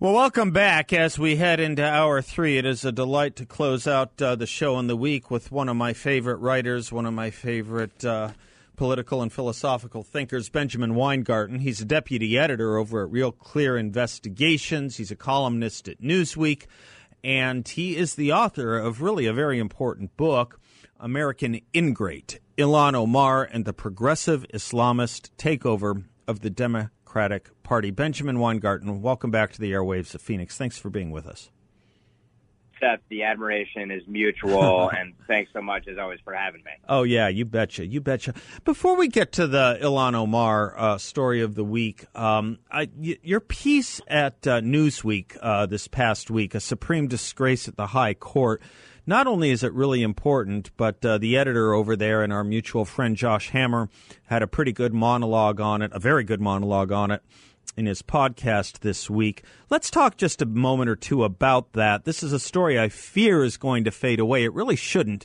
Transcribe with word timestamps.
Well, 0.00 0.12
welcome 0.12 0.52
back 0.52 0.92
as 0.92 1.18
we 1.18 1.34
head 1.34 1.58
into 1.58 1.84
hour 1.84 2.22
three. 2.22 2.56
It 2.56 2.64
is 2.64 2.84
a 2.84 2.92
delight 2.92 3.34
to 3.34 3.44
close 3.44 3.88
out 3.88 4.22
uh, 4.22 4.36
the 4.36 4.46
show 4.46 4.78
in 4.78 4.86
the 4.86 4.94
week 4.94 5.28
with 5.28 5.50
one 5.50 5.68
of 5.68 5.74
my 5.74 5.92
favorite 5.92 6.36
writers, 6.36 6.92
one 6.92 7.04
of 7.04 7.14
my 7.14 7.30
favorite 7.30 8.04
uh, 8.04 8.30
political 8.76 9.22
and 9.22 9.32
philosophical 9.32 10.04
thinkers, 10.04 10.50
Benjamin 10.50 10.94
Weingarten. 10.94 11.58
He's 11.58 11.80
a 11.80 11.84
deputy 11.84 12.38
editor 12.38 12.76
over 12.76 13.02
at 13.02 13.10
Real 13.10 13.32
Clear 13.32 13.76
Investigations. 13.76 14.98
He's 14.98 15.10
a 15.10 15.16
columnist 15.16 15.88
at 15.88 16.00
Newsweek, 16.00 16.66
and 17.24 17.66
he 17.66 17.96
is 17.96 18.14
the 18.14 18.30
author 18.32 18.78
of 18.78 19.02
really 19.02 19.26
a 19.26 19.32
very 19.32 19.58
important 19.58 20.16
book, 20.16 20.60
American 21.00 21.60
Ingrate 21.74 22.38
Ilhan 22.56 22.94
Omar 22.94 23.42
and 23.42 23.64
the 23.64 23.72
Progressive 23.72 24.46
Islamist 24.54 25.30
Takeover 25.36 26.04
of 26.28 26.42
the 26.42 26.50
Democratic 26.50 26.92
Party. 27.62 27.90
Benjamin 27.90 28.38
Weingarten, 28.38 29.02
welcome 29.02 29.30
back 29.30 29.52
to 29.52 29.60
the 29.60 29.72
airwaves 29.72 30.14
of 30.14 30.20
Phoenix. 30.20 30.56
Thanks 30.56 30.78
for 30.78 30.90
being 30.90 31.10
with 31.10 31.26
us. 31.26 31.50
Seth, 32.80 33.00
the 33.08 33.24
admiration 33.24 33.90
is 33.90 34.02
mutual, 34.06 34.88
and 34.96 35.14
thanks 35.26 35.50
so 35.52 35.60
much 35.60 35.88
as 35.88 35.98
always 35.98 36.20
for 36.22 36.32
having 36.32 36.62
me. 36.64 36.70
Oh 36.88 37.02
yeah, 37.02 37.28
you 37.28 37.44
betcha, 37.44 37.86
you 37.86 38.00
betcha. 38.00 38.34
Before 38.64 38.96
we 38.96 39.08
get 39.08 39.32
to 39.32 39.46
the 39.46 39.78
Ilhan 39.82 40.14
Omar 40.14 40.74
uh, 40.78 40.98
story 40.98 41.40
of 41.42 41.54
the 41.54 41.64
week, 41.64 42.04
um, 42.16 42.58
I, 42.70 42.88
y- 42.96 43.18
your 43.22 43.40
piece 43.40 44.00
at 44.06 44.46
uh, 44.46 44.60
Newsweek 44.60 45.36
uh, 45.40 45.66
this 45.66 45.88
past 45.88 46.30
week, 46.30 46.54
a 46.54 46.60
supreme 46.60 47.08
disgrace 47.08 47.68
at 47.68 47.76
the 47.76 47.86
High 47.88 48.14
Court. 48.14 48.62
Not 49.08 49.26
only 49.26 49.48
is 49.48 49.62
it 49.62 49.72
really 49.72 50.02
important, 50.02 50.70
but 50.76 51.02
uh, 51.02 51.16
the 51.16 51.38
editor 51.38 51.72
over 51.72 51.96
there 51.96 52.22
and 52.22 52.30
our 52.30 52.44
mutual 52.44 52.84
friend 52.84 53.16
Josh 53.16 53.48
Hammer 53.48 53.88
had 54.26 54.42
a 54.42 54.46
pretty 54.46 54.70
good 54.70 54.92
monologue 54.92 55.62
on 55.62 55.80
it, 55.80 55.92
a 55.94 55.98
very 55.98 56.24
good 56.24 56.42
monologue 56.42 56.92
on 56.92 57.10
it 57.10 57.22
in 57.74 57.86
his 57.86 58.02
podcast 58.02 58.80
this 58.80 59.08
week. 59.08 59.44
Let's 59.70 59.90
talk 59.90 60.18
just 60.18 60.42
a 60.42 60.46
moment 60.46 60.90
or 60.90 60.94
two 60.94 61.24
about 61.24 61.72
that. 61.72 62.04
This 62.04 62.22
is 62.22 62.34
a 62.34 62.38
story 62.38 62.78
I 62.78 62.90
fear 62.90 63.42
is 63.42 63.56
going 63.56 63.84
to 63.84 63.90
fade 63.90 64.20
away. 64.20 64.44
It 64.44 64.52
really 64.52 64.76
shouldn't. 64.76 65.24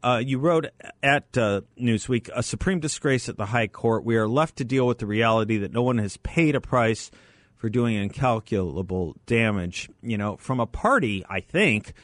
Uh, 0.00 0.22
you 0.24 0.38
wrote 0.38 0.66
at 1.02 1.36
uh, 1.36 1.62
Newsweek, 1.76 2.30
a 2.36 2.42
supreme 2.44 2.78
disgrace 2.78 3.28
at 3.28 3.36
the 3.36 3.46
High 3.46 3.66
Court. 3.66 4.04
We 4.04 4.16
are 4.16 4.28
left 4.28 4.58
to 4.58 4.64
deal 4.64 4.86
with 4.86 4.98
the 4.98 5.06
reality 5.06 5.58
that 5.58 5.72
no 5.72 5.82
one 5.82 5.98
has 5.98 6.18
paid 6.18 6.54
a 6.54 6.60
price 6.60 7.10
for 7.56 7.68
doing 7.68 7.96
incalculable 7.96 9.16
damage. 9.26 9.90
You 10.02 10.18
know, 10.18 10.36
from 10.36 10.60
a 10.60 10.66
party, 10.66 11.24
I 11.28 11.40
think, 11.40 11.94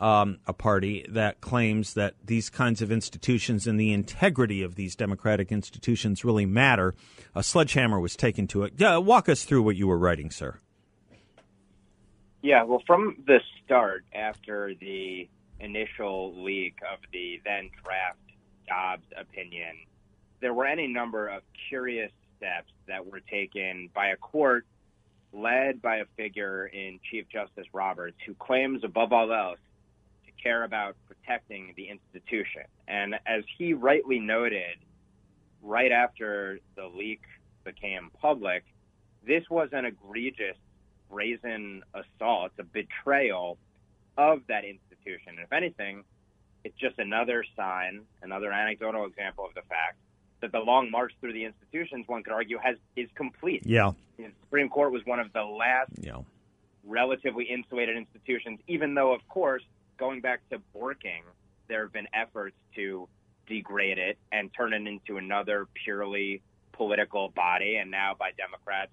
um, 0.00 0.38
a 0.46 0.52
party 0.52 1.04
that 1.08 1.40
claims 1.40 1.94
that 1.94 2.14
these 2.24 2.50
kinds 2.50 2.82
of 2.82 2.92
institutions 2.92 3.66
and 3.66 3.78
the 3.78 3.92
integrity 3.92 4.62
of 4.62 4.76
these 4.76 4.94
democratic 4.94 5.50
institutions 5.50 6.24
really 6.24 6.46
matter. 6.46 6.94
A 7.34 7.42
sledgehammer 7.42 7.98
was 7.98 8.16
taken 8.16 8.46
to 8.48 8.62
it. 8.64 8.74
Yeah, 8.76 8.98
walk 8.98 9.28
us 9.28 9.44
through 9.44 9.62
what 9.62 9.76
you 9.76 9.86
were 9.88 9.98
writing, 9.98 10.30
sir. 10.30 10.58
Yeah, 12.42 12.62
well, 12.62 12.82
from 12.86 13.16
the 13.26 13.40
start, 13.64 14.04
after 14.14 14.72
the 14.80 15.28
initial 15.60 16.44
leak 16.44 16.76
of 16.90 17.00
the 17.12 17.40
then 17.44 17.70
draft 17.82 18.18
Dobbs 18.68 19.06
opinion, 19.18 19.74
there 20.40 20.54
were 20.54 20.66
any 20.66 20.86
number 20.86 21.26
of 21.26 21.42
curious 21.68 22.12
steps 22.36 22.70
that 22.86 23.04
were 23.04 23.20
taken 23.20 23.90
by 23.92 24.08
a 24.08 24.16
court 24.16 24.64
led 25.32 25.82
by 25.82 25.96
a 25.96 26.04
figure 26.16 26.66
in 26.66 27.00
Chief 27.10 27.26
Justice 27.28 27.66
Roberts 27.72 28.16
who 28.24 28.34
claims, 28.34 28.84
above 28.84 29.12
all 29.12 29.32
else, 29.32 29.58
care 30.42 30.64
about 30.64 30.96
protecting 31.06 31.74
the 31.76 31.88
institution. 31.88 32.62
And 32.86 33.14
as 33.26 33.44
he 33.56 33.74
rightly 33.74 34.18
noted, 34.18 34.76
right 35.62 35.92
after 35.92 36.60
the 36.76 36.86
leak 36.86 37.20
became 37.64 38.10
public, 38.20 38.64
this 39.26 39.44
was 39.50 39.68
an 39.72 39.84
egregious, 39.84 40.56
brazen 41.10 41.82
assault, 41.94 42.52
a 42.58 42.62
betrayal 42.64 43.58
of 44.16 44.40
that 44.48 44.64
institution. 44.64 45.30
And 45.36 45.40
if 45.40 45.52
anything, 45.52 46.04
it's 46.64 46.76
just 46.78 46.98
another 46.98 47.44
sign, 47.56 48.02
another 48.22 48.52
anecdotal 48.52 49.06
example 49.06 49.44
of 49.44 49.54
the 49.54 49.62
fact 49.68 49.96
that 50.40 50.52
the 50.52 50.60
long 50.60 50.90
march 50.90 51.12
through 51.20 51.32
the 51.32 51.44
institutions, 51.44 52.06
one 52.06 52.22
could 52.22 52.32
argue, 52.32 52.58
has 52.58 52.76
is 52.96 53.08
complete. 53.14 53.62
Yeah. 53.66 53.92
The 54.16 54.30
Supreme 54.44 54.68
Court 54.68 54.92
was 54.92 55.02
one 55.04 55.18
of 55.18 55.32
the 55.32 55.42
last 55.42 55.90
Yeah. 56.00 56.22
relatively 56.84 57.44
insulated 57.44 57.96
institutions, 57.96 58.60
even 58.66 58.94
though, 58.94 59.12
of 59.12 59.26
course, 59.28 59.62
going 59.98 60.20
back 60.20 60.40
to 60.50 60.60
Borking, 60.74 61.22
there 61.68 61.82
have 61.82 61.92
been 61.92 62.08
efforts 62.14 62.56
to 62.76 63.08
degrade 63.46 63.98
it 63.98 64.18
and 64.32 64.50
turn 64.54 64.72
it 64.72 64.86
into 64.86 65.18
another 65.18 65.66
purely 65.84 66.42
political 66.72 67.28
body, 67.30 67.76
and 67.76 67.90
now 67.90 68.14
by 68.18 68.30
Democrats 68.36 68.92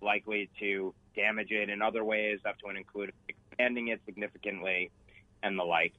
likely 0.00 0.48
to 0.60 0.94
damage 1.14 1.50
it 1.50 1.68
in 1.70 1.82
other 1.82 2.04
ways, 2.04 2.38
up 2.46 2.58
to 2.58 2.68
and 2.68 2.78
include 2.78 3.12
expanding 3.28 3.88
it 3.88 4.00
significantly 4.04 4.90
and 5.42 5.58
the 5.58 5.64
like. 5.64 5.94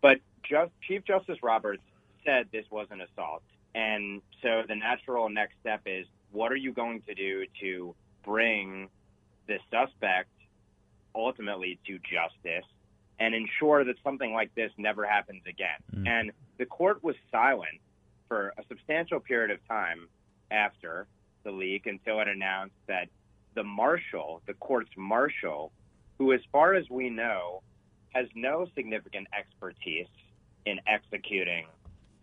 But 0.00 0.20
just, 0.42 0.72
Chief 0.86 1.04
Justice 1.04 1.38
Roberts 1.42 1.82
said 2.24 2.48
this 2.52 2.66
was 2.70 2.86
an 2.90 3.00
assault. 3.00 3.42
And 3.74 4.20
so 4.42 4.62
the 4.68 4.74
natural 4.74 5.28
next 5.30 5.54
step 5.60 5.82
is 5.86 6.06
what 6.30 6.52
are 6.52 6.56
you 6.56 6.72
going 6.72 7.02
to 7.02 7.14
do 7.14 7.46
to 7.60 7.94
bring 8.22 8.88
the 9.48 9.58
suspect 9.70 10.28
ultimately 11.14 11.78
to 11.86 11.98
justice 11.98 12.68
and 13.18 13.34
ensure 13.34 13.84
that 13.84 13.96
something 14.02 14.32
like 14.32 14.54
this 14.54 14.70
never 14.76 15.06
happens 15.06 15.42
again? 15.46 15.78
Mm. 15.94 16.08
And 16.08 16.32
the 16.58 16.66
court 16.66 17.02
was 17.02 17.16
silent 17.30 17.80
for 18.28 18.52
a 18.58 18.62
substantial 18.68 19.20
period 19.20 19.50
of 19.50 19.58
time 19.68 20.08
after 20.50 21.06
the 21.44 21.50
leak 21.50 21.86
until 21.86 22.20
it 22.20 22.28
announced 22.28 22.74
that 22.86 23.08
the 23.54 23.62
marshal, 23.62 24.42
the 24.46 24.54
court's 24.54 24.90
marshal, 24.96 25.72
who, 26.18 26.32
as 26.32 26.40
far 26.50 26.74
as 26.74 26.88
we 26.88 27.10
know, 27.10 27.62
has 28.14 28.26
no 28.34 28.66
significant 28.74 29.26
expertise 29.36 30.06
in 30.66 30.80
executing 30.86 31.66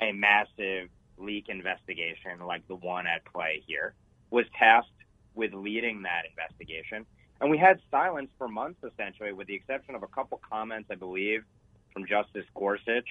a 0.01 0.11
massive 0.11 0.89
leak 1.17 1.49
investigation 1.49 2.39
like 2.45 2.65
the 2.67 2.75
one 2.75 3.05
at 3.05 3.25
play 3.25 3.61
here, 3.67 3.93
was 4.29 4.45
tasked 4.57 4.89
with 5.35 5.53
leading 5.53 6.03
that 6.03 6.23
investigation. 6.29 7.05
And 7.41 7.49
we 7.49 7.57
had 7.57 7.79
silence 7.89 8.29
for 8.37 8.47
months, 8.47 8.79
essentially, 8.83 9.31
with 9.31 9.47
the 9.47 9.55
exception 9.55 9.95
of 9.95 10.03
a 10.03 10.07
couple 10.07 10.41
comments, 10.49 10.89
I 10.91 10.95
believe, 10.95 11.43
from 11.93 12.05
Justice 12.05 12.45
Gorsuch 12.53 13.07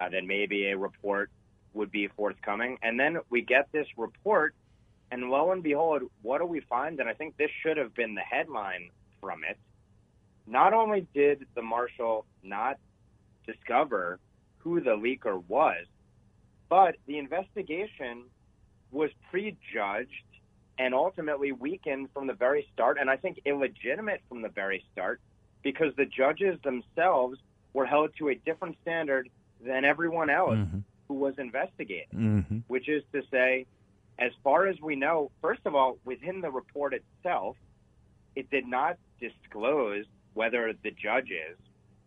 uh, 0.00 0.08
that 0.10 0.24
maybe 0.24 0.66
a 0.66 0.76
report 0.76 1.30
would 1.72 1.90
be 1.90 2.08
forthcoming. 2.08 2.78
And 2.82 2.98
then 3.00 3.18
we 3.30 3.42
get 3.42 3.68
this 3.72 3.86
report, 3.96 4.54
and 5.10 5.30
lo 5.30 5.52
and 5.52 5.62
behold, 5.62 6.02
what 6.22 6.38
do 6.38 6.46
we 6.46 6.60
find? 6.60 7.00
And 7.00 7.08
I 7.08 7.14
think 7.14 7.36
this 7.36 7.50
should 7.62 7.76
have 7.78 7.94
been 7.94 8.14
the 8.14 8.20
headline 8.20 8.90
from 9.20 9.44
it. 9.44 9.56
Not 10.46 10.74
only 10.74 11.06
did 11.14 11.46
the 11.54 11.62
marshal 11.62 12.26
not 12.42 12.78
discover 13.46 14.18
who 14.58 14.80
the 14.80 14.90
leaker 14.90 15.42
was, 15.48 15.86
but 16.68 16.96
the 17.06 17.18
investigation 17.18 18.24
was 18.90 19.10
prejudged 19.30 20.24
and 20.80 20.94
ultimately 20.94 21.52
weakened 21.52 22.08
from 22.14 22.26
the 22.26 22.32
very 22.32 22.66
start, 22.72 22.96
and 22.98 23.10
I 23.10 23.16
think 23.16 23.38
illegitimate 23.44 24.22
from 24.30 24.40
the 24.40 24.48
very 24.48 24.82
start, 24.90 25.20
because 25.62 25.94
the 25.96 26.06
judges 26.06 26.58
themselves 26.62 27.38
were 27.74 27.84
held 27.84 28.16
to 28.16 28.30
a 28.30 28.34
different 28.34 28.78
standard 28.80 29.28
than 29.62 29.84
everyone 29.84 30.30
else 30.30 30.56
Mhm. 30.56 30.82
who 31.06 31.14
was 31.14 31.38
investigating, 31.38 32.18
Mm-hmm. 32.18 32.58
which 32.68 32.88
is 32.88 33.04
to 33.12 33.22
say, 33.30 33.66
as 34.18 34.32
far 34.42 34.68
as 34.68 34.80
we 34.80 34.96
know, 34.96 35.30
first 35.42 35.60
of 35.66 35.74
all, 35.74 35.98
within 36.06 36.40
the 36.40 36.50
report 36.50 36.94
itself, 36.94 37.58
it 38.34 38.48
did 38.48 38.66
not 38.66 38.96
disclose 39.20 40.06
whether 40.32 40.72
the 40.72 40.92
judges 40.92 41.58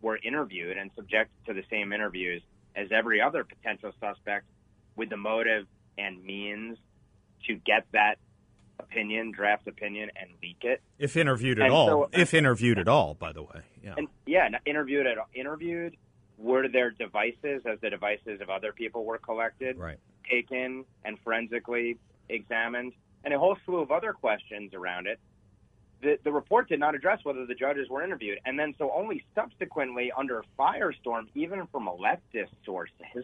were 0.01 0.17
interviewed 0.23 0.77
and 0.77 0.89
subjected 0.95 1.45
to 1.45 1.53
the 1.53 1.63
same 1.69 1.93
interviews 1.93 2.41
as 2.75 2.91
every 2.91 3.21
other 3.21 3.43
potential 3.43 3.93
suspect 3.99 4.47
with 4.95 5.09
the 5.09 5.17
motive 5.17 5.67
and 5.99 6.23
means 6.23 6.79
to 7.45 7.53
get 7.57 7.85
that 7.91 8.17
opinion, 8.79 9.31
draft 9.31 9.67
opinion, 9.67 10.09
and 10.15 10.29
leak 10.41 10.63
it. 10.63 10.81
If 10.99 11.15
interviewed 11.17 11.59
at 11.59 11.65
And 11.65 11.73
all. 11.73 11.87
so- 11.87 12.03
uh, 12.03 12.07
if 12.13 12.33
interviewed 12.33 12.79
at 12.79 12.87
all, 12.87 13.13
by 13.13 13.31
the 13.31 13.43
way. 13.43 13.61
Yeah. 13.83 13.95
And 13.97 14.07
yeah, 14.25 14.49
interviewed 14.65 15.07
at 15.07 15.17
interviewed. 15.33 15.95
Were 16.39 16.67
their 16.67 16.91
devices, 16.91 17.61
as 17.65 17.79
the 17.79 17.89
devices 17.89 18.41
of 18.41 18.49
other 18.49 18.73
people 18.73 19.05
were 19.05 19.17
collected, 19.19 19.77
Right. 19.77 19.97
taken 20.29 20.83
and 21.05 21.17
forensically 21.19 21.97
examined, 22.27 22.93
and 23.23 23.33
a 23.33 23.39
whole 23.39 23.55
slew 23.65 23.77
of 23.77 23.91
other 23.91 24.13
questions 24.13 24.73
around 24.73 25.07
it. 25.07 25.19
the, 26.01 26.19
the 26.25 26.31
report 26.33 26.67
did 26.67 26.81
not 26.81 26.95
address 26.95 27.23
whether 27.23 27.45
the 27.45 27.55
judges 27.55 27.87
were 27.87 28.03
interviewed. 28.03 28.37
And 28.45 28.59
then, 28.59 28.73
so 28.77 28.91
only 28.91 29.23
subsequently, 29.35 30.11
under 30.17 30.43
firestorm, 30.59 31.27
even 31.33 31.65
from 31.67 31.87
leftist 31.87 32.49
sources, 32.65 33.23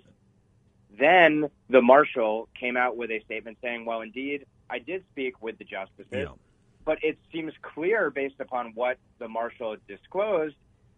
then 0.98 1.50
the 1.69 1.81
marshal 1.81 2.48
came 2.57 2.78
out 2.78 2.95
with 2.95 3.12
a 3.12 3.19
statement 3.25 3.57
saying, 3.62 3.84
well, 3.84 4.00
indeed, 4.02 4.45
I 4.69 4.80
did 4.80 5.04
speak 5.12 5.42
with 5.42 5.57
the 5.57 5.63
justices, 5.63 6.07
yeah. 6.12 6.27
but 6.86 7.04
it 7.04 7.18
seems 7.31 7.54
clear 7.62 8.10
based 8.10 8.39
upon 8.39 8.71
what 8.75 8.98
the 9.18 9.27
marshal 9.27 9.77
disclosed, 9.88 10.56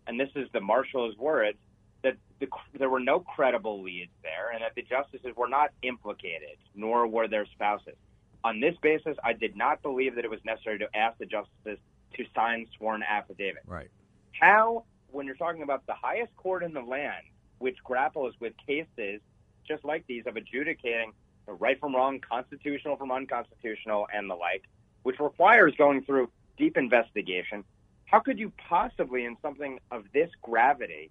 and 0.07 0.19
this 0.19 0.29
is 0.35 0.47
the 0.53 0.61
marshal's 0.61 1.17
words, 1.17 1.57
that 2.03 2.15
the, 2.39 2.47
there 2.77 2.89
were 2.89 2.99
no 2.99 3.19
credible 3.19 3.81
leads 3.81 4.11
there 4.23 4.51
and 4.51 4.61
that 4.61 4.73
the 4.75 4.81
justices 4.81 5.35
were 5.37 5.47
not 5.47 5.69
implicated, 5.83 6.57
nor 6.75 7.07
were 7.07 7.27
their 7.27 7.45
spouses. 7.45 7.95
On 8.43 8.59
this 8.59 8.75
basis, 8.81 9.15
I 9.23 9.33
did 9.33 9.55
not 9.55 9.83
believe 9.83 10.15
that 10.15 10.25
it 10.25 10.31
was 10.31 10.39
necessary 10.43 10.79
to 10.79 10.87
ask 10.95 11.17
the 11.19 11.27
justices 11.27 11.77
to 12.15 12.25
sign 12.35 12.65
sworn 12.77 13.03
affidavits. 13.03 13.67
Right. 13.67 13.89
How, 14.31 14.85
when 15.11 15.27
you're 15.27 15.35
talking 15.35 15.61
about 15.61 15.85
the 15.85 15.93
highest 15.93 16.35
court 16.35 16.63
in 16.63 16.73
the 16.73 16.81
land, 16.81 17.23
which 17.59 17.77
grapples 17.83 18.33
with 18.39 18.53
cases 18.65 19.21
just 19.67 19.85
like 19.85 20.05
these 20.07 20.25
of 20.25 20.35
adjudicating 20.35 21.13
right 21.47 21.79
from 21.79 21.95
wrong, 21.95 22.19
constitutional 22.19 22.95
from 22.95 23.11
unconstitutional, 23.11 24.07
and 24.13 24.29
the 24.29 24.35
like, 24.35 24.63
which 25.03 25.19
requires 25.19 25.73
going 25.77 26.03
through 26.03 26.29
deep 26.57 26.77
investigation, 26.77 27.63
how 28.05 28.19
could 28.19 28.39
you 28.39 28.51
possibly, 28.69 29.25
in 29.25 29.37
something 29.41 29.79
of 29.89 30.05
this 30.13 30.29
gravity, 30.41 31.09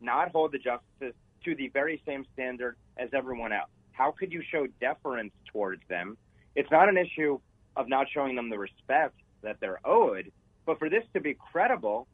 not 0.00 0.30
hold 0.32 0.52
the 0.52 0.58
justices 0.58 1.14
to 1.44 1.54
the 1.54 1.68
very 1.68 2.02
same 2.06 2.24
standard 2.34 2.76
as 2.96 3.10
everyone 3.12 3.52
else? 3.52 3.70
How 3.92 4.10
could 4.10 4.32
you 4.32 4.42
show 4.50 4.66
deference 4.80 5.32
towards 5.52 5.82
them 5.88 6.16
it's 6.54 6.70
not 6.70 6.88
an 6.88 6.96
issue 6.96 7.38
of 7.76 7.88
not 7.88 8.06
showing 8.12 8.36
them 8.36 8.50
the 8.50 8.58
respect 8.58 9.14
that 9.42 9.56
they're 9.60 9.80
owed, 9.84 10.30
but 10.66 10.78
for 10.78 10.88
this 10.88 11.04
to 11.14 11.20
be 11.20 11.34
credible, 11.34 12.06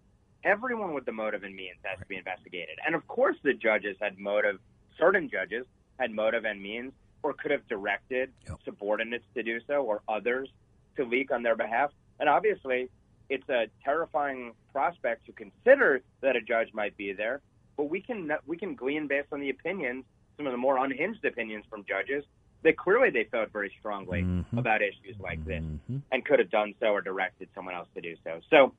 everyone 0.45 0.95
with 0.95 1.05
the 1.05 1.13
motive 1.13 1.43
and 1.43 1.55
means 1.55 1.77
has 1.83 1.99
to 1.99 2.07
be 2.07 2.17
investigated. 2.17 2.79
And 2.87 2.95
of 2.95 3.07
course, 3.09 3.37
the 3.43 3.55
judges 3.55 3.97
had 4.01 4.19
motive, 4.19 4.59
certain 4.99 5.29
judges 5.29 5.67
had 5.99 6.13
motive 6.13 6.45
and 6.45 6.63
means, 6.63 6.93
or 7.23 7.33
could 7.33 7.51
have 7.51 7.67
directed 7.69 8.31
yep. 8.47 8.59
subordinates 8.65 9.25
to 9.35 9.43
do 9.43 9.61
so 9.67 9.83
or 9.85 10.03
others 10.09 10.49
to 10.97 11.05
leak 11.05 11.31
on 11.31 11.43
their 11.43 11.57
behalf. 11.57 11.91
And 12.21 12.29
obviously, 12.29 12.89
it's 13.29 13.49
a 13.49 13.67
terrifying 13.85 14.53
prospect 14.73 15.27
to 15.27 15.33
consider 15.33 16.01
that 16.21 16.37
a 16.37 16.41
judge 16.41 16.73
might 16.73 16.97
be 16.97 17.13
there, 17.13 17.41
but 17.77 17.85
we 17.85 18.01
can 18.01 18.31
we 18.47 18.57
can 18.57 18.75
glean 18.75 19.07
based 19.07 19.29
on 19.33 19.41
the 19.41 19.51
opinions, 19.51 20.05
some 20.37 20.47
of 20.47 20.53
the 20.53 20.59
more 20.59 20.83
unhinged 20.83 21.25
opinions 21.25 21.65
from 21.69 21.85
judges, 21.85 22.25
that 22.63 22.77
clearly 22.77 23.11
they 23.11 23.25
felt 23.25 23.53
very 23.53 23.73
strongly 23.79 24.23
mm-hmm. 24.23 24.59
about 24.59 24.83
issues 24.83 25.17
like 25.21 25.45
this 25.45 25.63
mm-hmm. 25.63 25.99
and 26.11 26.25
could 26.25 26.39
have 26.39 26.51
done 26.51 26.75
so 26.81 26.87
or 26.87 27.01
directed 27.01 27.49
someone 27.55 27.75
else 27.75 27.89
to 27.95 28.01
do 28.01 28.17
so. 28.25 28.41
So 28.51 28.73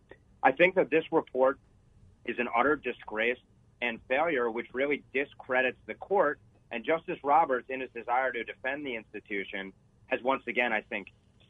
I 0.43 0.51
think 0.51 0.75
that 0.75 0.89
this 0.89 1.03
report 1.11 1.59
is 2.25 2.37
an 2.39 2.47
utter 2.55 2.75
disgrace 2.75 3.37
and 3.81 3.99
failure, 4.07 4.49
which 4.49 4.67
really 4.73 5.03
discredits 5.13 5.77
the 5.85 5.93
court. 5.93 6.39
And 6.71 6.85
Justice 6.85 7.17
Roberts, 7.23 7.67
in 7.69 7.81
his 7.81 7.89
desire 7.91 8.31
to 8.31 8.43
defend 8.43 8.85
the 8.85 8.95
institution, 8.95 9.73
has 10.07 10.21
once 10.23 10.43
again, 10.47 10.71
I 10.71 10.81
think, 10.81 11.07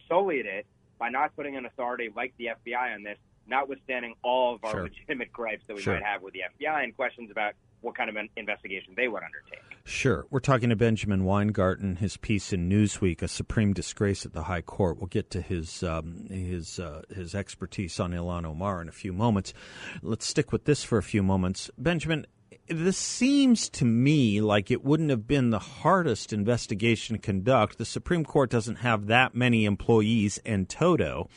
sullied 0.07 0.45
it 0.45 0.65
by 0.97 1.09
not 1.09 1.35
putting 1.35 1.55
an 1.55 1.65
authority 1.65 2.09
like 2.15 2.33
the 2.37 2.49
FBI 2.65 2.95
on 2.95 3.03
this, 3.03 3.17
notwithstanding 3.47 4.15
all 4.23 4.55
of 4.55 4.63
our 4.63 4.71
sure. 4.71 4.83
legitimate 4.83 5.31
gripes 5.31 5.63
that 5.67 5.75
we 5.75 5.81
sure. 5.81 5.95
might 5.95 6.03
have 6.03 6.21
with 6.21 6.33
the 6.33 6.41
FBI 6.59 6.83
and 6.83 6.95
questions 6.95 7.31
about 7.31 7.53
what 7.81 7.95
kind 7.95 8.09
of 8.09 8.15
an 8.17 8.27
investigation 8.35 8.93
they 8.95 9.07
would 9.07 9.23
undertake. 9.23 9.63
Sure. 9.85 10.25
We're 10.29 10.41
talking 10.41 10.69
to 10.69 10.75
Benjamin 10.75 11.23
Weingarten, 11.23 11.95
his 11.95 12.17
piece 12.17 12.51
in 12.51 12.69
Newsweek, 12.69 13.21
a 13.21 13.27
supreme 13.27 13.73
disgrace 13.73 14.25
at 14.25 14.33
the 14.33 14.43
High 14.43 14.61
Court. 14.61 14.97
We'll 14.97 15.07
get 15.07 15.31
to 15.31 15.41
his 15.41 15.81
um, 15.83 16.27
his 16.29 16.79
uh, 16.79 17.03
his 17.13 17.33
expertise 17.33 17.99
on 17.99 18.11
Ilhan 18.11 18.45
Omar 18.45 18.81
in 18.81 18.89
a 18.89 18.93
few 18.93 19.13
moments. 19.13 19.53
Let's 20.01 20.25
stick 20.25 20.51
with 20.51 20.65
this 20.65 20.83
for 20.83 20.97
a 20.97 21.03
few 21.03 21.23
moments. 21.23 21.71
Benjamin, 21.77 22.27
this 22.69 22.97
seems 22.97 23.69
to 23.69 23.85
me 23.85 24.41
like 24.41 24.71
it 24.71 24.83
wouldn't 24.83 25.09
have 25.09 25.27
been 25.27 25.49
the 25.49 25.59
hardest 25.59 26.31
investigation 26.31 27.15
to 27.15 27.21
conduct. 27.21 27.77
The 27.77 27.85
Supreme 27.85 28.23
Court 28.23 28.49
doesn't 28.49 28.77
have 28.77 29.07
that 29.07 29.35
many 29.35 29.65
employees 29.65 30.39
in 30.45 30.65
toto 30.65 31.29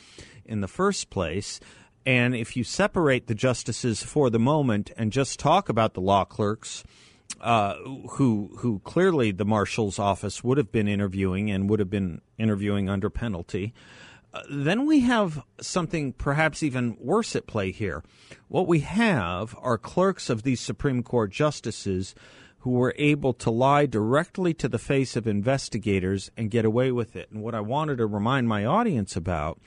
in 0.45 0.61
the 0.61 0.67
first 0.67 1.09
place. 1.09 1.59
And 2.05 2.35
if 2.35 2.55
you 2.55 2.63
separate 2.63 3.27
the 3.27 3.35
justices 3.35 4.03
for 4.03 4.29
the 4.29 4.39
moment 4.39 4.91
and 4.97 5.11
just 5.11 5.39
talk 5.39 5.69
about 5.69 5.93
the 5.93 6.01
law 6.01 6.25
clerks, 6.25 6.83
uh, 7.41 7.75
who 8.11 8.51
who 8.59 8.79
clearly 8.79 9.31
the 9.31 9.45
marshal's 9.45 9.99
office 9.99 10.43
would 10.43 10.57
have 10.57 10.71
been 10.71 10.87
interviewing 10.87 11.49
and 11.49 11.69
would 11.69 11.79
have 11.79 11.89
been 11.89 12.21
interviewing 12.37 12.89
under 12.89 13.09
penalty, 13.09 13.73
then 14.49 14.85
we 14.85 15.01
have 15.01 15.43
something 15.61 16.13
perhaps 16.13 16.63
even 16.63 16.97
worse 16.99 17.35
at 17.35 17.47
play 17.47 17.71
here. 17.71 18.03
What 18.47 18.67
we 18.67 18.79
have 18.79 19.55
are 19.61 19.77
clerks 19.77 20.29
of 20.29 20.43
these 20.43 20.59
Supreme 20.59 21.03
Court 21.03 21.31
justices 21.31 22.15
who 22.59 22.71
were 22.71 22.95
able 22.97 23.33
to 23.33 23.51
lie 23.51 23.85
directly 23.85 24.53
to 24.53 24.69
the 24.69 24.79
face 24.79 25.15
of 25.15 25.27
investigators 25.27 26.31
and 26.37 26.49
get 26.49 26.63
away 26.65 26.91
with 26.91 27.15
it. 27.15 27.29
And 27.29 27.43
what 27.43 27.53
I 27.53 27.59
wanted 27.59 27.97
to 27.97 28.05
remind 28.05 28.47
my 28.47 28.65
audience 28.65 29.15
about 29.15 29.59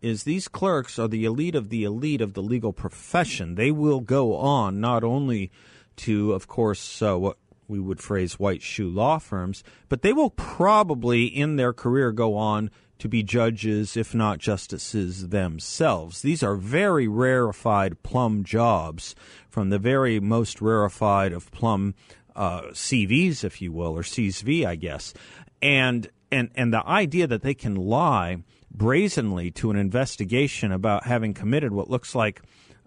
is 0.00 0.24
these 0.24 0.48
clerks 0.48 0.98
are 0.98 1.08
the 1.08 1.26
elite 1.26 1.54
of 1.54 1.68
the 1.68 1.84
elite 1.84 2.22
of 2.22 2.32
the 2.32 2.42
legal 2.42 2.72
profession. 2.72 3.54
They 3.56 3.70
will 3.70 4.00
go 4.00 4.34
on 4.36 4.80
not 4.80 5.04
only 5.04 5.50
to, 5.96 6.32
of 6.32 6.48
course, 6.48 7.02
uh, 7.02 7.18
what 7.18 7.36
we 7.68 7.78
would 7.78 8.00
phrase 8.00 8.38
white 8.38 8.62
shoe 8.62 8.88
law 8.88 9.18
firms, 9.18 9.62
but 9.88 10.02
they 10.02 10.12
will 10.12 10.30
probably 10.30 11.26
in 11.26 11.56
their 11.56 11.74
career 11.74 12.10
go 12.10 12.36
on 12.36 12.70
to 13.00 13.08
be 13.08 13.22
judges, 13.22 13.96
if 13.96 14.14
not 14.14 14.38
justices 14.38 15.28
themselves. 15.28 16.22
These 16.22 16.42
are 16.42 16.54
very 16.54 17.08
rarefied 17.08 18.02
plum 18.02 18.44
jobs 18.44 19.14
from 19.48 19.70
the 19.70 19.78
very 19.78 20.20
most 20.20 20.60
rarefied 20.60 21.32
of 21.32 21.50
plum 21.50 21.94
uh, 22.36 22.62
CVs, 22.72 23.42
if 23.44 23.60
you 23.60 23.72
will, 23.72 23.96
or 23.96 24.02
CSV, 24.02 24.64
I 24.64 24.76
guess. 24.76 25.12
And 25.60 26.08
and 26.30 26.50
and 26.54 26.72
the 26.72 26.86
idea 26.86 27.26
that 27.26 27.42
they 27.42 27.54
can 27.54 27.74
lie 27.74 28.38
brazenly 28.70 29.50
to 29.50 29.70
an 29.70 29.76
investigation 29.76 30.70
about 30.70 31.04
having 31.04 31.34
committed 31.34 31.72
what 31.72 31.90
looks 31.90 32.14
like 32.14 32.40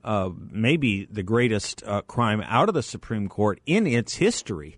uh, 0.04 0.30
maybe 0.52 1.06
the 1.06 1.24
greatest 1.24 1.84
uh, 1.86 2.02
crime 2.02 2.42
out 2.46 2.70
of 2.70 2.76
the 2.76 2.84
Supreme 2.84 3.28
Court 3.28 3.60
in 3.66 3.88
its 3.88 4.16
history 4.16 4.78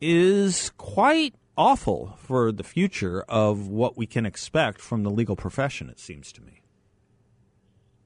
is 0.00 0.70
quite 0.78 1.34
awful 1.56 2.16
for 2.18 2.52
the 2.52 2.64
future 2.64 3.22
of 3.28 3.68
what 3.68 3.96
we 3.96 4.06
can 4.06 4.26
expect 4.26 4.80
from 4.80 5.02
the 5.02 5.10
legal 5.10 5.36
profession, 5.36 5.88
it 5.88 5.98
seems 5.98 6.32
to 6.32 6.42
me. 6.42 6.62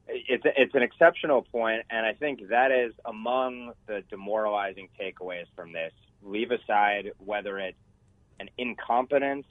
It's, 0.08 0.44
it's 0.44 0.74
an 0.74 0.82
exceptional 0.82 1.42
point, 1.42 1.82
and 1.90 2.06
I 2.06 2.12
think 2.12 2.48
that 2.48 2.70
is 2.70 2.92
among 3.04 3.72
the 3.86 4.02
demoralizing 4.10 4.88
takeaways 5.00 5.46
from 5.54 5.72
this. 5.72 5.92
Leave 6.22 6.50
aside 6.50 7.12
whether 7.18 7.58
it's 7.58 7.78
an 8.40 8.48
incompetence 8.58 9.46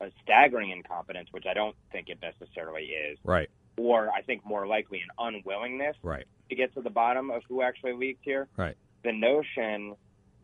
a 0.00 0.10
staggering 0.22 0.70
incompetence, 0.70 1.28
which 1.30 1.44
I 1.48 1.54
don't 1.54 1.76
think 1.92 2.08
it 2.08 2.18
necessarily 2.22 2.84
is. 2.84 3.18
Right. 3.22 3.50
Or 3.78 4.10
I 4.10 4.22
think 4.22 4.44
more 4.44 4.66
likely 4.66 5.00
an 5.00 5.10
unwillingness 5.18 5.96
right. 6.02 6.26
to 6.48 6.56
get 6.56 6.74
to 6.74 6.82
the 6.82 6.90
bottom 6.90 7.30
of 7.30 7.42
who 7.48 7.62
actually 7.62 7.92
leaked 7.92 8.24
here. 8.24 8.48
Right. 8.56 8.76
The 9.04 9.12
notion 9.12 9.96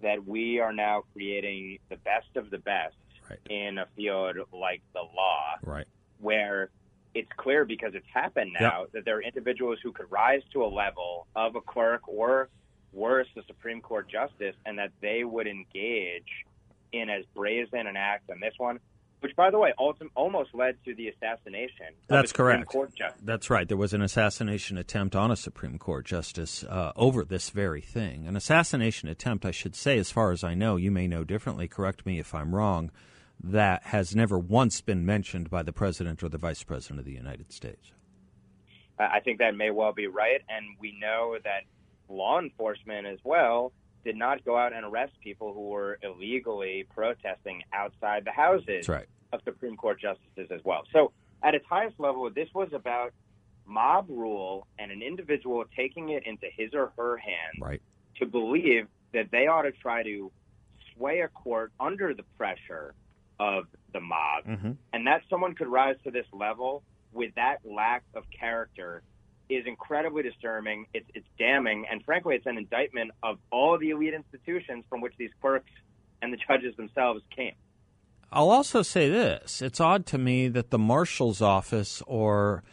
that 0.03 0.26
we 0.26 0.61
are 0.61 0.73
now 0.73 1.05
creating 1.12 1.79
the 1.88 1.97
best 1.97 2.37
of 2.37 2.50
the 2.50 2.59
best 2.59 2.97
right. 3.29 3.38
in 3.49 3.79
a 3.79 3.87
field 3.97 4.37
like 4.53 4.83
the 4.93 5.00
law, 5.00 5.55
right. 5.62 5.87
where 6.21 6.71
it's 7.15 7.31
clear 7.37 7.65
because 7.65 7.95
it's 7.95 8.07
happened 8.12 8.55
now 8.59 8.83
yep. 8.83 8.93
that 8.93 9.05
there 9.05 9.17
are 9.17 9.23
individuals 9.23 9.79
who 9.83 9.93
could 9.93 10.11
rise 10.11 10.43
to 10.53 10.65
a 10.65 10.67
level 10.67 11.26
of 11.35 11.57
a 11.57 11.61
clerk 11.61 12.07
or 12.07 12.49
worse, 12.93 13.29
a 13.37 13.43
Supreme 13.47 13.81
Court 13.81 14.09
justice, 14.09 14.55
and 14.67 14.79
that 14.79 14.91
they 15.00 15.25
would 15.25 15.47
engage 15.47 16.45
in 16.93 17.11
as 17.11 17.25
brazen 17.35 17.87
an 17.87 17.97
act 17.97 18.31
on 18.31 18.41
this 18.41 18.55
one 18.59 18.79
which, 19.20 19.35
by 19.35 19.50
the 19.50 19.58
way, 19.58 19.73
almost 20.14 20.54
led 20.54 20.76
to 20.85 20.94
the 20.94 21.08
assassination. 21.08 21.87
That's 22.06 22.32
correct. 22.32 22.70
justice. 22.73 23.23
That's 23.23 23.50
right. 23.50 23.66
There 23.66 23.76
was 23.76 23.92
an 23.92 24.02
assassination 24.02 24.76
attempt 24.76 25.16
on 25.16 25.30
a 25.30 25.37
Supreme 25.37 25.78
Court 25.78 26.04
justice 26.04 26.64
uh, 26.64 26.92
over 26.96 27.25
this 27.25 27.50
very 27.50 27.80
thing. 27.80 28.26
An 28.26 28.37
assassination 28.37 29.08
attempt, 29.08 29.44
I 29.44 29.50
should 29.50 29.75
say, 29.75 29.99
as 29.99 30.11
far 30.11 30.32
as 30.32 30.44
I 30.44 30.54
know, 30.54 30.76
you 30.76 30.90
may 30.90 31.06
know 31.06 31.25
differently. 31.25 31.66
Correct 31.66 32.04
me 32.04 32.18
if 32.18 32.35
I'm 32.35 32.54
wrong. 32.54 32.90
That 33.42 33.85
has 33.85 34.14
never 34.14 34.38
once 34.38 34.80
been 34.80 35.04
mentioned 35.04 35.50
by 35.50 35.62
the 35.62 35.73
president 35.73 36.23
or 36.23 36.28
the 36.28 36.38
vice 36.38 36.62
president 36.62 37.00
of 37.00 37.06
the 37.06 37.12
United 37.12 37.52
States. 37.52 37.92
I 38.99 39.20
think 39.20 39.38
that 39.38 39.54
may 39.54 39.70
well 39.70 39.92
be 39.92 40.06
right, 40.06 40.40
and 40.49 40.64
we 40.80 40.99
know 40.99 41.37
that 41.44 41.64
law 42.08 42.38
enforcement 42.38 43.06
as 43.06 43.18
well 43.25 43.73
did 44.07 44.17
not 44.17 44.45
go 44.45 44.57
out 44.57 44.73
and 44.73 44.87
arrest 44.87 45.13
people 45.21 45.53
who 45.53 45.69
were 45.69 45.99
illegally 46.01 46.87
protesting 46.95 47.63
outside 47.73 48.25
the 48.25 48.31
houses 48.31 48.89
right. 48.89 49.07
of 49.33 49.41
Supreme 49.45 49.77
Court 49.77 50.01
justices 50.01 50.49
as 50.53 50.61
well. 50.65 50.85
So, 50.93 51.13
at 51.43 51.55
its 51.57 51.67
highest 51.69 51.99
level, 51.99 52.31
this 52.31 52.49
was 52.55 52.69
about 52.73 53.13
mob 53.67 54.07
rule 54.09 54.69
and 54.79 54.93
an 54.93 55.03
individual 55.03 55.65
taking 55.77 56.11
it 56.11 56.23
into 56.25 56.47
his 56.57 56.73
or 56.73 56.93
her 56.97 57.17
hands 57.17 57.59
right. 57.61 57.83
to 58.21 58.27
believe 58.27 58.87
that 59.13 59.31
they 59.33 59.49
ought 59.49 59.63
to 59.63 59.73
try 59.73 60.05
to 60.05 60.31
sway 60.95 61.21
a 61.21 61.29
court 61.29 61.73
under 61.81 62.15
the 62.15 62.23
pressure 62.39 62.95
of 63.41 63.65
the 63.93 64.01
mob, 64.01 64.45
mm-hmm. 64.47 64.73
and 64.93 65.07
that 65.07 65.23
someone 65.29 65.55
could 65.55 65.69
rise 65.69 65.97
to 66.05 66.13
this 66.13 66.27
level 66.33 66.85
with 67.13 67.35
that 67.35 67.59
lack 67.65 68.05
of 68.15 68.23
character 68.31 69.03
is 69.49 69.67
incredibly 69.67 70.23
disturbing. 70.23 70.87
It's, 70.95 71.07
it's 71.15 71.26
damning, 71.38 71.87
and 71.91 72.05
frankly, 72.05 72.37
it's 72.37 72.47
an 72.47 72.59
indictment 72.59 73.12
of 73.23 73.38
all 73.50 73.79
the 73.79 73.91
elite 73.91 74.15
institutions 74.15 74.85
from 74.88 75.00
which 75.00 75.15
these 75.19 75.31
clerks 75.41 75.71
and 76.23 76.33
the 76.33 76.37
judges 76.37 76.76
themselves 76.76 77.23
came. 77.35 77.55
I'll 78.33 78.50
also 78.50 78.83
say 78.83 79.09
this: 79.09 79.62
it's 79.62 79.81
odd 79.81 80.07
to 80.07 80.19
me 80.19 80.49
that 80.49 80.71
the 80.71 80.79
marshal's 80.79 81.41
office 81.41 82.03
or 82.07 82.65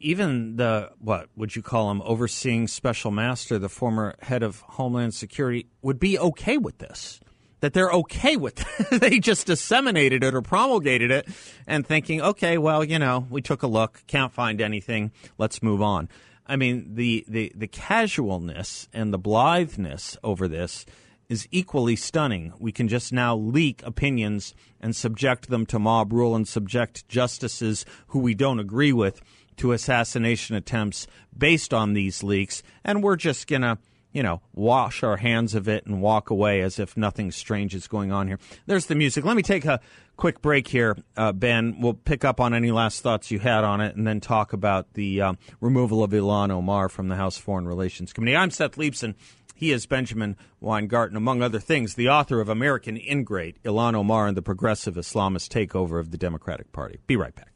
even 0.00 0.56
the 0.56 0.90
what 0.98 1.28
would 1.36 1.54
you 1.54 1.62
call 1.62 1.90
him 1.90 2.02
overseeing 2.04 2.66
special 2.66 3.10
master 3.10 3.58
the 3.58 3.68
former 3.68 4.16
head 4.20 4.42
of 4.42 4.60
homeland 4.62 5.14
security 5.14 5.66
would 5.80 6.00
be 6.00 6.18
okay 6.18 6.58
with 6.58 6.78
this 6.78 7.20
that 7.62 7.72
they're 7.72 7.92
okay 7.92 8.36
with 8.36 8.60
it. 8.60 9.00
they 9.00 9.20
just 9.20 9.46
disseminated 9.46 10.22
it 10.22 10.34
or 10.34 10.42
promulgated 10.42 11.10
it 11.10 11.28
and 11.66 11.86
thinking, 11.86 12.20
okay, 12.20 12.58
well, 12.58 12.84
you 12.84 12.98
know, 12.98 13.26
we 13.30 13.40
took 13.40 13.62
a 13.62 13.68
look, 13.68 14.02
can't 14.06 14.32
find 14.32 14.60
anything, 14.60 15.12
let's 15.38 15.62
move 15.62 15.80
on. 15.80 16.08
I 16.44 16.56
mean, 16.56 16.96
the, 16.96 17.24
the, 17.28 17.52
the 17.54 17.68
casualness 17.68 18.88
and 18.92 19.14
the 19.14 19.18
blitheness 19.18 20.18
over 20.24 20.48
this 20.48 20.84
is 21.28 21.46
equally 21.52 21.94
stunning. 21.94 22.52
We 22.58 22.72
can 22.72 22.88
just 22.88 23.12
now 23.12 23.36
leak 23.36 23.80
opinions 23.84 24.54
and 24.80 24.94
subject 24.94 25.48
them 25.48 25.64
to 25.66 25.78
mob 25.78 26.12
rule 26.12 26.34
and 26.34 26.46
subject 26.46 27.08
justices 27.08 27.86
who 28.08 28.18
we 28.18 28.34
don't 28.34 28.58
agree 28.58 28.92
with 28.92 29.22
to 29.58 29.70
assassination 29.70 30.56
attempts 30.56 31.06
based 31.36 31.72
on 31.72 31.92
these 31.92 32.24
leaks. 32.24 32.64
And 32.84 33.04
we're 33.04 33.16
just 33.16 33.46
going 33.46 33.62
to 33.62 33.78
you 34.12 34.22
know, 34.22 34.40
wash 34.54 35.02
our 35.02 35.16
hands 35.16 35.54
of 35.54 35.68
it 35.68 35.86
and 35.86 36.02
walk 36.02 36.30
away 36.30 36.60
as 36.60 36.78
if 36.78 36.96
nothing 36.96 37.30
strange 37.30 37.74
is 37.74 37.88
going 37.88 38.12
on 38.12 38.28
here. 38.28 38.38
There's 38.66 38.86
the 38.86 38.94
music. 38.94 39.24
Let 39.24 39.36
me 39.36 39.42
take 39.42 39.64
a 39.64 39.80
quick 40.16 40.42
break 40.42 40.68
here, 40.68 40.96
uh, 41.16 41.32
Ben. 41.32 41.80
We'll 41.80 41.94
pick 41.94 42.24
up 42.24 42.40
on 42.40 42.54
any 42.54 42.70
last 42.70 43.00
thoughts 43.02 43.30
you 43.30 43.38
had 43.38 43.64
on 43.64 43.80
it 43.80 43.96
and 43.96 44.06
then 44.06 44.20
talk 44.20 44.52
about 44.52 44.94
the 44.94 45.22
um, 45.22 45.38
removal 45.60 46.04
of 46.04 46.10
Ilhan 46.10 46.50
Omar 46.50 46.88
from 46.88 47.08
the 47.08 47.16
House 47.16 47.38
Foreign 47.38 47.66
Relations 47.66 48.12
Committee. 48.12 48.36
I'm 48.36 48.50
Seth 48.50 48.76
Leibsohn. 48.76 49.14
He 49.54 49.70
is 49.70 49.86
Benjamin 49.86 50.36
Weingarten, 50.60 51.16
among 51.16 51.40
other 51.40 51.60
things, 51.60 51.94
the 51.94 52.08
author 52.08 52.40
of 52.40 52.48
American 52.48 52.96
Ingrate, 52.96 53.62
Ilhan 53.62 53.94
Omar 53.94 54.26
and 54.26 54.36
the 54.36 54.42
Progressive 54.42 54.94
Islamist 54.96 55.50
Takeover 55.50 56.00
of 56.00 56.10
the 56.10 56.18
Democratic 56.18 56.72
Party. 56.72 56.98
Be 57.06 57.16
right 57.16 57.34
back. 57.34 57.51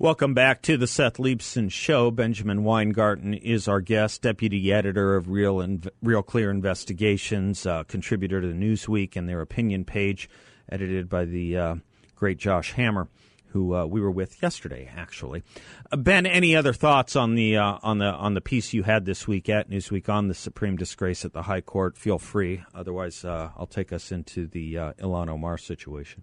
Welcome 0.00 0.32
back 0.32 0.62
to 0.62 0.76
the 0.76 0.86
Seth 0.86 1.16
Leibsohn 1.16 1.72
Show. 1.72 2.12
Benjamin 2.12 2.62
Weingarten 2.62 3.34
is 3.34 3.66
our 3.66 3.80
guest, 3.80 4.22
deputy 4.22 4.72
editor 4.72 5.16
of 5.16 5.28
Real 5.28 5.60
Real 6.00 6.22
Clear 6.22 6.52
Investigations, 6.52 7.66
uh, 7.66 7.82
contributor 7.82 8.40
to 8.40 8.46
Newsweek 8.46 9.16
and 9.16 9.28
their 9.28 9.40
opinion 9.40 9.84
page, 9.84 10.30
edited 10.70 11.08
by 11.08 11.24
the 11.24 11.58
uh, 11.58 11.74
great 12.14 12.38
Josh 12.38 12.74
Hammer, 12.74 13.08
who 13.46 13.74
uh, 13.74 13.86
we 13.86 14.00
were 14.00 14.12
with 14.12 14.40
yesterday. 14.40 14.88
Actually, 14.96 15.42
uh, 15.90 15.96
Ben, 15.96 16.26
any 16.26 16.54
other 16.54 16.72
thoughts 16.72 17.16
on 17.16 17.34
the 17.34 17.56
uh, 17.56 17.78
on 17.82 17.98
the 17.98 18.06
on 18.06 18.34
the 18.34 18.40
piece 18.40 18.72
you 18.72 18.84
had 18.84 19.04
this 19.04 19.26
week 19.26 19.48
at 19.48 19.68
Newsweek 19.68 20.08
on 20.08 20.28
the 20.28 20.34
supreme 20.34 20.76
disgrace 20.76 21.24
at 21.24 21.32
the 21.32 21.42
High 21.42 21.60
Court? 21.60 21.98
Feel 21.98 22.20
free. 22.20 22.62
Otherwise, 22.72 23.24
uh, 23.24 23.50
I'll 23.56 23.66
take 23.66 23.92
us 23.92 24.12
into 24.12 24.46
the 24.46 24.74
Ilhan 24.74 25.28
Omar 25.28 25.58
situation 25.58 26.22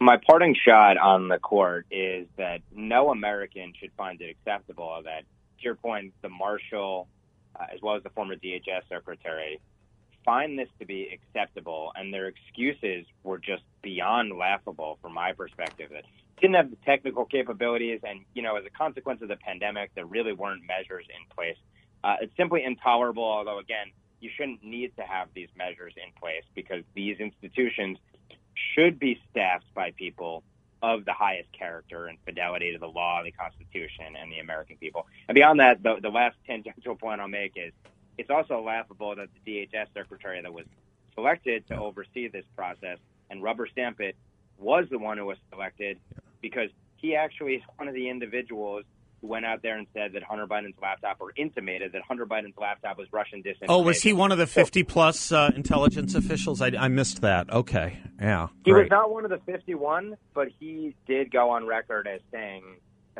my 0.00 0.18
parting 0.26 0.54
shot 0.54 0.98
on 0.98 1.28
the 1.28 1.38
court 1.38 1.86
is 1.90 2.26
that 2.36 2.60
no 2.74 3.10
American 3.10 3.72
should 3.78 3.92
find 3.96 4.20
it 4.20 4.30
acceptable 4.30 5.00
that, 5.04 5.20
to 5.58 5.64
your 5.64 5.74
point, 5.74 6.12
the 6.22 6.28
marshal, 6.28 7.08
uh, 7.58 7.64
as 7.72 7.80
well 7.82 7.96
as 7.96 8.02
the 8.02 8.10
former 8.10 8.36
DHS 8.36 8.82
secretary, 8.88 9.60
find 10.24 10.58
this 10.58 10.68
to 10.80 10.84
be 10.84 11.08
acceptable, 11.12 11.92
and 11.94 12.12
their 12.12 12.26
excuses 12.26 13.06
were 13.22 13.38
just 13.38 13.62
beyond 13.82 14.36
laughable 14.36 14.98
from 15.00 15.14
my 15.14 15.32
perspective. 15.32 15.90
That 15.92 16.04
didn't 16.40 16.56
have 16.56 16.70
the 16.70 16.76
technical 16.84 17.24
capabilities, 17.24 18.00
and 18.02 18.20
you 18.34 18.42
know, 18.42 18.56
as 18.56 18.66
a 18.66 18.70
consequence 18.70 19.22
of 19.22 19.28
the 19.28 19.36
pandemic, 19.36 19.92
there 19.94 20.04
really 20.04 20.32
weren't 20.32 20.62
measures 20.66 21.06
in 21.08 21.34
place. 21.34 21.56
Uh, 22.04 22.16
it's 22.20 22.36
simply 22.36 22.62
intolerable. 22.64 23.24
Although, 23.24 23.60
again, 23.60 23.86
you 24.20 24.28
shouldn't 24.36 24.62
need 24.62 24.94
to 24.96 25.02
have 25.02 25.28
these 25.34 25.48
measures 25.56 25.94
in 25.96 26.12
place 26.20 26.44
because 26.54 26.82
these 26.94 27.18
institutions 27.18 27.98
should 28.74 28.98
be 28.98 29.20
staffed 29.30 29.72
by 29.74 29.92
people 29.92 30.42
of 30.82 31.04
the 31.04 31.12
highest 31.12 31.50
character 31.52 32.06
and 32.06 32.18
fidelity 32.24 32.72
to 32.72 32.78
the 32.78 32.86
law, 32.86 33.22
the 33.22 33.32
Constitution, 33.32 34.16
and 34.20 34.30
the 34.30 34.38
American 34.38 34.76
people. 34.76 35.06
And 35.28 35.34
beyond 35.34 35.60
that, 35.60 35.82
the, 35.82 35.96
the 36.00 36.10
last 36.10 36.36
tangential 36.46 36.94
point 36.94 37.20
I'll 37.20 37.28
make 37.28 37.52
is 37.56 37.72
it's 38.18 38.30
also 38.30 38.60
laughable 38.60 39.14
that 39.16 39.28
the 39.44 39.68
DHS 39.72 39.86
secretary 39.94 40.40
that 40.40 40.52
was 40.52 40.66
selected 41.14 41.66
to 41.68 41.78
oversee 41.78 42.28
this 42.28 42.44
process 42.54 42.98
and 43.30 43.42
rubber 43.42 43.66
stamp 43.66 44.00
it 44.00 44.16
was 44.58 44.86
the 44.90 44.98
one 44.98 45.18
who 45.18 45.26
was 45.26 45.38
selected 45.50 45.98
because 46.40 46.70
he 46.96 47.14
actually 47.16 47.54
is 47.54 47.62
one 47.76 47.88
of 47.88 47.94
the 47.94 48.08
individuals 48.08 48.84
went 49.22 49.44
out 49.44 49.62
there 49.62 49.76
and 49.76 49.86
said 49.94 50.12
that 50.12 50.22
Hunter 50.22 50.46
Biden's 50.46 50.76
laptop, 50.80 51.16
or 51.20 51.32
intimated 51.36 51.92
that 51.92 52.02
Hunter 52.02 52.26
Biden's 52.26 52.56
laptop 52.58 52.98
was 52.98 53.08
Russian 53.12 53.42
disinformation. 53.42 53.66
Oh, 53.68 53.80
was 53.80 54.02
he 54.02 54.12
one 54.12 54.32
of 54.32 54.38
the 54.38 54.46
50 54.46 54.82
plus 54.84 55.32
uh, 55.32 55.50
intelligence 55.56 56.14
officials? 56.14 56.60
I, 56.60 56.72
I, 56.78 56.88
missed 56.88 57.22
that. 57.22 57.50
Okay. 57.50 57.98
Yeah. 58.20 58.48
He 58.64 58.72
great. 58.72 58.84
was 58.84 58.90
not 58.90 59.10
one 59.10 59.24
of 59.24 59.30
the 59.30 59.40
51, 59.50 60.16
but 60.34 60.48
he 60.58 60.94
did 61.06 61.30
go 61.30 61.50
on 61.50 61.66
record 61.66 62.06
as 62.06 62.20
saying 62.30 62.62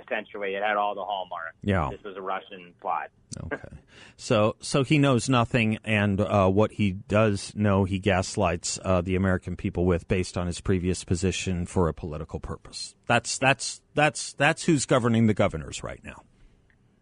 essentially 0.02 0.54
it 0.54 0.62
had 0.62 0.76
all 0.76 0.94
the 0.94 1.04
hallmarks. 1.04 1.56
Yeah. 1.62 1.88
This 1.90 2.02
was 2.04 2.16
a 2.16 2.22
Russian 2.22 2.72
plot. 2.80 3.10
Okay. 3.44 3.76
So 4.16 4.56
so 4.60 4.82
he 4.82 4.98
knows 4.98 5.28
nothing, 5.28 5.78
and 5.84 6.20
uh, 6.20 6.48
what 6.48 6.72
he 6.72 6.92
does 6.92 7.52
know, 7.54 7.84
he 7.84 7.98
gaslights 7.98 8.78
uh, 8.84 9.00
the 9.00 9.16
American 9.16 9.56
people 9.56 9.84
with, 9.84 10.08
based 10.08 10.38
on 10.38 10.46
his 10.46 10.60
previous 10.60 11.04
position 11.04 11.66
for 11.66 11.88
a 11.88 11.94
political 11.94 12.40
purpose. 12.40 12.94
That's 13.06 13.38
that's 13.38 13.80
that's 13.94 14.32
that's 14.34 14.64
who's 14.64 14.86
governing 14.86 15.26
the 15.26 15.34
governors 15.34 15.82
right 15.82 16.00
now. 16.02 16.22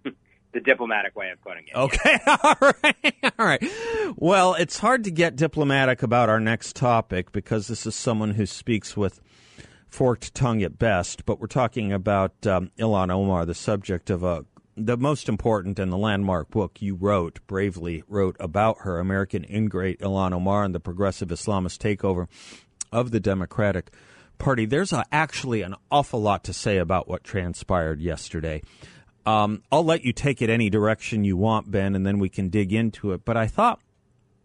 the 0.52 0.60
diplomatic 0.60 1.14
way 1.14 1.30
of 1.30 1.40
putting 1.42 1.66
it. 1.68 1.76
Okay. 1.76 2.18
All 2.26 2.72
right. 2.82 3.14
All 3.38 3.46
right. 3.46 3.62
Well, 4.16 4.54
it's 4.54 4.78
hard 4.78 5.04
to 5.04 5.10
get 5.10 5.36
diplomatic 5.36 6.02
about 6.02 6.28
our 6.28 6.40
next 6.40 6.76
topic 6.76 7.32
because 7.32 7.68
this 7.68 7.86
is 7.86 7.94
someone 7.94 8.32
who 8.32 8.46
speaks 8.46 8.96
with 8.96 9.20
forked 9.88 10.34
tongue 10.34 10.62
at 10.62 10.78
best, 10.78 11.24
but 11.24 11.40
we're 11.40 11.46
talking 11.46 11.92
about 11.92 12.44
um, 12.46 12.70
Ilhan 12.78 13.12
Omar, 13.12 13.46
the 13.46 13.54
subject 13.54 14.10
of 14.10 14.24
a 14.24 14.44
the 14.76 14.96
most 14.96 15.28
important 15.28 15.78
and 15.78 15.92
the 15.92 15.96
landmark 15.96 16.50
book 16.50 16.82
you 16.82 16.94
wrote, 16.94 17.40
bravely 17.46 18.02
wrote 18.08 18.36
about 18.40 18.78
her, 18.80 18.98
American 18.98 19.44
Ingrate 19.44 20.00
Ilhan 20.00 20.32
Omar 20.32 20.64
and 20.64 20.74
the 20.74 20.80
Progressive 20.80 21.28
Islamist 21.28 21.78
Takeover 21.78 22.26
of 22.90 23.10
the 23.10 23.20
Democratic 23.20 23.92
Party. 24.38 24.66
There's 24.66 24.92
a, 24.92 25.04
actually 25.12 25.62
an 25.62 25.76
awful 25.90 26.20
lot 26.20 26.44
to 26.44 26.52
say 26.52 26.78
about 26.78 27.08
what 27.08 27.22
transpired 27.22 28.00
yesterday. 28.00 28.62
Um, 29.26 29.62
I'll 29.70 29.84
let 29.84 30.04
you 30.04 30.12
take 30.12 30.42
it 30.42 30.50
any 30.50 30.68
direction 30.70 31.24
you 31.24 31.36
want, 31.36 31.70
Ben, 31.70 31.94
and 31.94 32.04
then 32.04 32.18
we 32.18 32.28
can 32.28 32.48
dig 32.48 32.72
into 32.72 33.12
it. 33.12 33.24
But 33.24 33.36
I 33.36 33.46
thought 33.46 33.80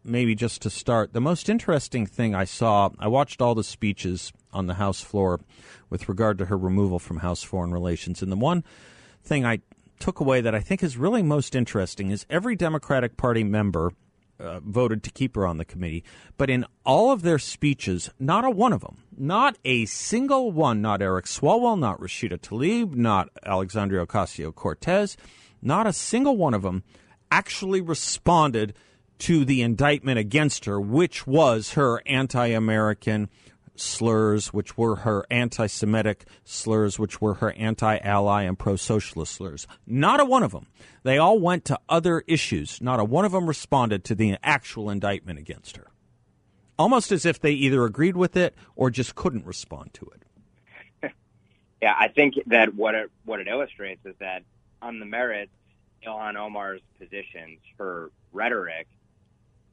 maybe 0.04 0.36
just 0.36 0.62
to 0.62 0.70
start, 0.70 1.14
the 1.14 1.22
most 1.22 1.50
interesting 1.50 2.06
thing 2.06 2.34
I 2.34 2.46
saw, 2.46 2.90
I 3.00 3.08
watched 3.08 3.42
all 3.42 3.56
the 3.56 3.64
speeches 3.64 4.32
on 4.54 4.68
the 4.68 4.76
House 4.76 5.02
floor 5.02 5.42
with 5.90 6.08
regard 6.08 6.38
to 6.38 6.46
her 6.46 6.58
removal 6.58 7.00
from 7.00 7.18
House 7.18 7.44
Foreign 7.44 7.72
Relations. 7.72 8.22
And 8.22 8.32
the 8.32 8.38
one 8.38 8.64
thing 9.24 9.46
I 9.46 9.60
took 10.00 10.20
away 10.20 10.42
that 10.42 10.56
I 10.56 10.60
think 10.60 10.82
is 10.82 10.98
really 10.98 11.22
most 11.22 11.56
interesting 11.56 12.12
is 12.12 12.26
every 12.30 12.56
Democratic 12.56 13.18
Party 13.18 13.44
member 13.44 13.92
uh, 14.40 14.60
voted 14.62 15.04
to 15.04 15.12
keep 15.12 15.36
her 15.36 15.46
on 15.46 15.58
the 15.58 15.66
committee. 15.66 16.04
But 16.38 16.50
in 16.50 16.66
all 16.86 17.12
of 17.12 17.22
their 17.22 17.40
speeches, 17.40 18.10
not 18.20 18.46
a 18.46 18.50
one 18.50 18.74
of 18.74 18.82
them, 18.82 19.04
not 19.18 19.58
a 19.66 19.86
single 19.86 20.52
one, 20.52 20.82
not 20.82 21.02
Eric 21.02 21.26
Swalwell, 21.26 21.78
not 21.78 22.00
Rashida 22.00 22.40
Tlaib, 22.40 22.96
not 22.96 23.30
Alexandria 23.46 24.06
Ocasio 24.06 24.56
Cortez, 24.56 25.18
not 25.62 25.88
a 25.88 25.94
single 25.94 26.38
one 26.38 26.54
of 26.54 26.62
them 26.62 26.84
actually 27.32 27.82
responded 27.82 28.74
to 29.20 29.44
the 29.44 29.62
indictment 29.62 30.18
against 30.18 30.66
her, 30.66 30.80
which 30.80 31.28
was 31.28 31.74
her 31.74 32.02
anti 32.06 32.48
American 32.48 33.30
slurs, 33.80 34.54
which 34.54 34.78
were 34.78 34.98
her 34.98 35.26
anti 35.30 35.68
Semitic 35.68 36.26
slurs, 36.44 37.00
which 37.00 37.22
were 37.22 37.36
her 37.36 37.52
anti 37.54 37.98
ally 37.98 38.44
and 38.44 38.58
pro 38.58 38.76
socialist 38.76 39.34
slurs. 39.34 39.68
Not 39.86 40.20
a 40.20 40.26
one 40.26 40.44
of 40.44 40.52
them. 40.52 40.68
They 41.04 41.18
all 41.18 41.40
went 41.40 41.66
to 41.66 41.80
other 41.88 42.24
issues. 42.28 42.82
Not 42.82 43.00
a 43.00 43.04
one 43.04 43.26
of 43.26 43.32
them 43.32 43.48
responded 43.48 44.04
to 44.06 44.16
the 44.16 44.38
actual 44.44 44.90
indictment 44.90 45.40
against 45.40 45.78
her. 45.78 45.88
Almost 46.78 47.12
as 47.12 47.26
if 47.26 47.40
they 47.40 47.52
either 47.52 47.84
agreed 47.84 48.16
with 48.16 48.38
it 48.38 48.56
or 48.76 48.90
just 48.90 49.16
couldn't 49.16 49.46
respond 49.46 49.94
to 49.96 50.12
it. 50.16 51.12
yeah, 51.82 51.96
I 51.98 52.08
think 52.08 52.36
that 52.48 52.74
what 52.74 52.96
it, 52.96 53.12
what 53.26 53.40
it 53.40 53.48
illustrates 53.48 54.06
is 54.06 54.16
that 54.20 54.44
on 54.82 55.00
the 55.00 55.06
merits, 55.06 55.52
Ilhan 56.06 56.36
Omar's 56.38 56.82
positions, 56.98 57.60
her 57.78 58.12
rhetoric, 58.32 58.88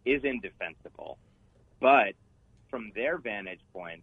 is 0.04 0.24
indefensible. 0.24 1.18
But 1.80 2.14
from 2.70 2.92
their 2.94 3.18
vantage 3.18 3.60
point, 3.72 4.02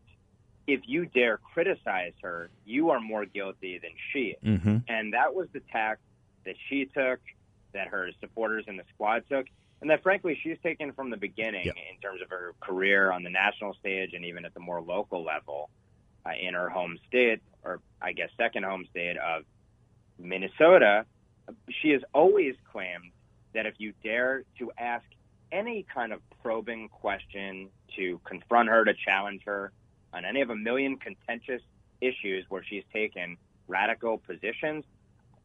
if 0.66 0.82
you 0.86 1.06
dare 1.06 1.38
criticize 1.38 2.14
her, 2.22 2.50
you 2.66 2.92
are 2.92 3.00
more 3.00 3.26
guilty 3.26 3.80
than 3.80 3.92
she 4.12 4.36
is. 4.42 4.44
Mm-hmm. 4.44 4.78
And 4.88 5.14
that 5.14 5.36
was 5.36 5.48
the 5.52 5.62
tack 5.72 6.00
that 6.46 6.56
she 6.70 6.86
took, 6.86 7.20
that 7.74 7.88
her 7.88 8.10
supporters 8.22 8.66
in 8.68 8.78
the 8.78 8.84
squad 8.94 9.24
took, 9.30 9.48
and 9.82 9.90
that 9.90 10.04
frankly 10.04 10.40
she's 10.42 10.58
taken 10.64 10.94
from 10.94 11.10
the 11.10 11.18
beginning 11.18 11.66
in 11.66 12.02
terms 12.02 12.22
of 12.22 12.30
her 12.30 12.54
career 12.62 13.12
on 13.12 13.24
the 13.24 13.30
national 13.30 13.74
stage 13.74 14.14
and 14.14 14.24
even 14.24 14.46
at 14.46 14.54
the 14.54 14.60
more 14.60 14.82
local 14.82 15.24
level. 15.24 15.70
uh, 16.26 16.32
in 16.40 16.54
her 16.54 16.70
home 16.70 16.98
state, 17.08 17.42
or 17.64 17.80
I 18.02 18.14
guess 18.14 18.30
second 18.38 18.64
home 18.64 18.86
state 18.90 19.18
of 19.18 19.44
Minnesota, 20.18 21.06
she 21.82 21.90
has 21.90 22.02
always 22.14 22.56
claimed 22.72 23.12
that 23.54 23.66
if 23.66 23.76
you 23.78 23.94
dare 24.04 24.44
to 24.60 24.72
ask 24.78 25.06
any 25.54 25.86
kind 25.94 26.12
of 26.12 26.20
probing 26.42 26.90
question, 26.90 27.70
to 27.96 28.20
confront 28.26 28.68
her, 28.70 28.84
to 28.84 28.94
challenge 28.94 29.44
her 29.46 29.72
on 30.14 30.26
any 30.26 30.42
of 30.42 30.50
a 30.50 30.56
million 30.56 30.98
contentious 30.98 31.62
issues 32.02 32.46
where 32.50 32.64
she's 32.64 32.84
taken 32.92 33.38
radical 33.68 34.18
positions, 34.18 34.84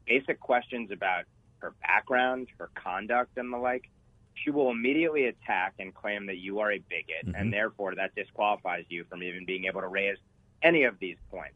basic 0.06 0.40
questions 0.40 0.90
about 0.90 1.24
her 1.58 1.74
background, 1.82 2.48
her 2.58 2.70
conduct, 2.74 3.36
and 3.36 3.52
the 3.52 3.58
like, 3.58 3.90
she 4.34 4.50
will 4.50 4.70
immediately 4.70 5.26
attack 5.26 5.74
and 5.78 5.94
claim 5.94 6.26
that 6.26 6.38
you 6.38 6.60
are 6.60 6.72
a 6.72 6.78
bigot, 6.78 7.26
mm-hmm. 7.26 7.34
and 7.34 7.52
therefore 7.52 7.94
that 7.94 8.14
disqualifies 8.14 8.84
you 8.88 9.04
from 9.04 9.22
even 9.22 9.44
being 9.44 9.66
able 9.66 9.80
to 9.80 9.88
raise 9.88 10.16
any 10.62 10.84
of 10.84 10.98
these 10.98 11.16
points. 11.30 11.54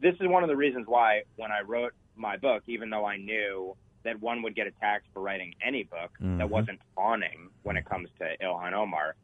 This 0.00 0.14
is 0.20 0.28
one 0.28 0.42
of 0.42 0.48
the 0.48 0.56
reasons 0.56 0.86
why, 0.86 1.22
when 1.36 1.50
I 1.50 1.62
wrote 1.62 1.92
my 2.14 2.36
book, 2.36 2.62
even 2.66 2.90
though 2.90 3.04
I 3.04 3.16
knew 3.16 3.76
that 4.04 4.20
one 4.20 4.42
would 4.42 4.54
get 4.54 4.66
attacked 4.66 5.06
for 5.12 5.20
writing 5.20 5.54
any 5.64 5.84
book 5.84 6.10
mm-hmm. 6.20 6.38
that 6.38 6.50
wasn't 6.50 6.80
fawning 6.94 7.48
when 7.62 7.76
it 7.76 7.84
comes 7.84 8.08
to 8.18 8.36
Ilhan 8.42 8.72
Omar, 8.72 9.14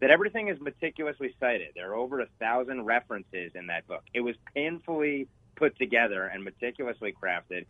that 0.00 0.10
everything 0.10 0.48
is 0.48 0.60
meticulously 0.60 1.34
cited. 1.38 1.68
There 1.74 1.90
are 1.90 1.94
over 1.94 2.20
a 2.20 2.26
thousand 2.38 2.84
references 2.84 3.52
in 3.54 3.66
that 3.66 3.86
book. 3.86 4.02
It 4.14 4.20
was 4.20 4.36
painfully 4.54 5.28
put 5.56 5.76
together 5.78 6.26
and 6.26 6.42
meticulously 6.42 7.14
crafted, 7.20 7.66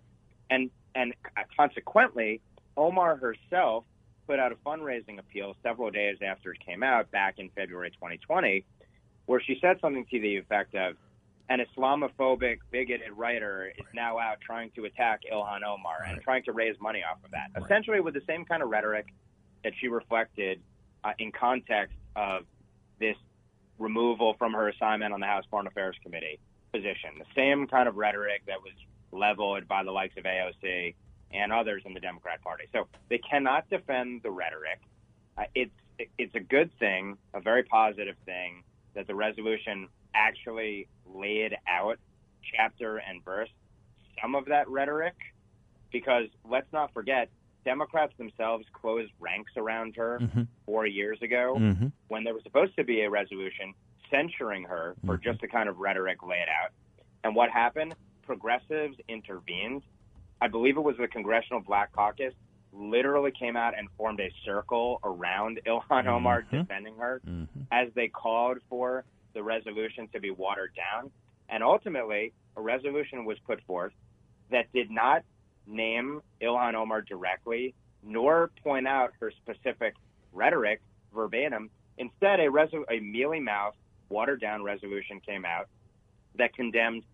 and 0.48 0.70
and 0.94 1.14
consequently, 1.56 2.40
Omar 2.76 3.16
herself 3.16 3.84
put 4.26 4.38
out 4.38 4.52
a 4.52 4.56
fundraising 4.56 5.18
appeal 5.18 5.56
several 5.62 5.90
days 5.90 6.18
after 6.22 6.52
it 6.52 6.60
came 6.64 6.82
out 6.82 7.10
back 7.10 7.38
in 7.38 7.48
February 7.50 7.90
2020, 7.90 8.64
where 9.26 9.40
she 9.40 9.58
said 9.60 9.78
something 9.80 10.06
to 10.06 10.20
the 10.20 10.36
effect 10.36 10.74
of, 10.74 10.96
an 11.50 11.58
Islamophobic, 11.58 12.58
bigoted 12.70 13.12
writer 13.16 13.72
is 13.76 13.84
now 13.92 14.18
out 14.18 14.40
trying 14.40 14.70
to 14.76 14.84
attack 14.84 15.22
Ilhan 15.30 15.62
Omar 15.66 15.98
right. 16.00 16.12
and 16.12 16.22
trying 16.22 16.44
to 16.44 16.52
raise 16.52 16.76
money 16.80 17.02
off 17.02 17.18
of 17.24 17.32
that. 17.32 17.48
Right. 17.54 17.64
Essentially, 17.64 18.00
with 18.00 18.14
the 18.14 18.22
same 18.26 18.44
kind 18.44 18.62
of 18.62 18.70
rhetoric 18.70 19.06
that 19.64 19.72
she 19.80 19.88
reflected 19.88 20.60
uh, 21.02 21.12
in 21.18 21.32
context 21.32 21.96
of 22.14 22.44
this 23.00 23.16
removal 23.78 24.34
from 24.38 24.52
her 24.52 24.68
assignment 24.68 25.12
on 25.12 25.18
the 25.18 25.26
House 25.26 25.44
Foreign 25.50 25.66
Affairs 25.66 25.96
Committee 26.04 26.38
position. 26.72 27.18
The 27.18 27.24
same 27.34 27.66
kind 27.66 27.88
of 27.88 27.96
rhetoric 27.96 28.42
that 28.46 28.62
was 28.62 28.74
leveled 29.10 29.66
by 29.66 29.82
the 29.82 29.90
likes 29.90 30.16
of 30.16 30.24
AOC 30.24 30.94
and 31.32 31.52
others 31.52 31.82
in 31.84 31.94
the 31.94 32.00
Democrat 32.00 32.40
Party. 32.42 32.64
So 32.72 32.86
they 33.08 33.18
cannot 33.18 33.68
defend 33.68 34.22
the 34.22 34.30
rhetoric. 34.30 34.80
Uh, 35.36 35.44
it's 35.54 35.72
it's 36.16 36.34
a 36.34 36.40
good 36.40 36.70
thing, 36.78 37.18
a 37.34 37.40
very 37.40 37.62
positive 37.64 38.16
thing 38.24 38.62
that 38.94 39.06
the 39.06 39.14
resolution 39.14 39.88
actually 40.14 40.88
laid 41.06 41.56
out 41.68 41.98
chapter 42.54 42.98
and 42.98 43.24
verse 43.24 43.48
some 44.20 44.34
of 44.34 44.46
that 44.46 44.68
rhetoric 44.68 45.14
because 45.92 46.24
let's 46.48 46.70
not 46.72 46.92
forget 46.92 47.28
Democrats 47.64 48.12
themselves 48.16 48.64
closed 48.72 49.12
ranks 49.20 49.52
around 49.56 49.94
her 49.96 50.18
mm-hmm. 50.20 50.42
four 50.64 50.86
years 50.86 51.18
ago 51.22 51.56
mm-hmm. 51.58 51.86
when 52.08 52.24
there 52.24 52.34
was 52.34 52.42
supposed 52.42 52.74
to 52.76 52.84
be 52.84 53.02
a 53.02 53.10
resolution 53.10 53.74
censuring 54.10 54.64
her 54.64 54.94
for 55.04 55.14
mm-hmm. 55.14 55.24
just 55.24 55.40
the 55.40 55.48
kind 55.48 55.68
of 55.68 55.78
rhetoric 55.78 56.22
laid 56.22 56.46
out. 56.62 56.70
And 57.22 57.34
what 57.34 57.50
happened? 57.50 57.94
Progressives 58.24 58.96
intervened. 59.08 59.82
I 60.40 60.48
believe 60.48 60.76
it 60.78 60.80
was 60.80 60.96
the 60.96 61.06
Congressional 61.06 61.60
Black 61.60 61.92
Caucus 61.92 62.32
literally 62.72 63.32
came 63.32 63.56
out 63.56 63.76
and 63.76 63.88
formed 63.96 64.20
a 64.20 64.30
circle 64.44 65.00
around 65.02 65.60
Ilhan 65.66 66.06
Omar 66.06 66.42
mm-hmm. 66.42 66.58
defending 66.58 66.96
her 66.96 67.20
mm-hmm. 67.26 67.62
as 67.70 67.88
they 67.94 68.08
called 68.08 68.58
for 68.68 69.04
the 69.34 69.42
resolution 69.42 70.08
to 70.12 70.20
be 70.20 70.30
watered 70.30 70.72
down. 70.74 71.10
And 71.48 71.62
ultimately, 71.62 72.32
a 72.56 72.60
resolution 72.60 73.24
was 73.24 73.38
put 73.46 73.60
forth 73.62 73.92
that 74.50 74.72
did 74.72 74.90
not 74.90 75.22
name 75.66 76.22
Ilhan 76.40 76.74
Omar 76.74 77.02
directly, 77.02 77.74
nor 78.02 78.50
point 78.62 78.86
out 78.86 79.12
her 79.20 79.32
specific 79.42 79.94
rhetoric 80.32 80.80
verbatim. 81.14 81.70
Instead, 81.98 82.40
a, 82.40 82.46
resol- 82.46 82.84
a 82.90 83.00
mealy 83.00 83.40
mouthed, 83.40 83.76
watered 84.08 84.40
down 84.40 84.62
resolution 84.62 85.20
came 85.20 85.44
out 85.44 85.68
that 86.36 86.54
condemned 86.54 87.04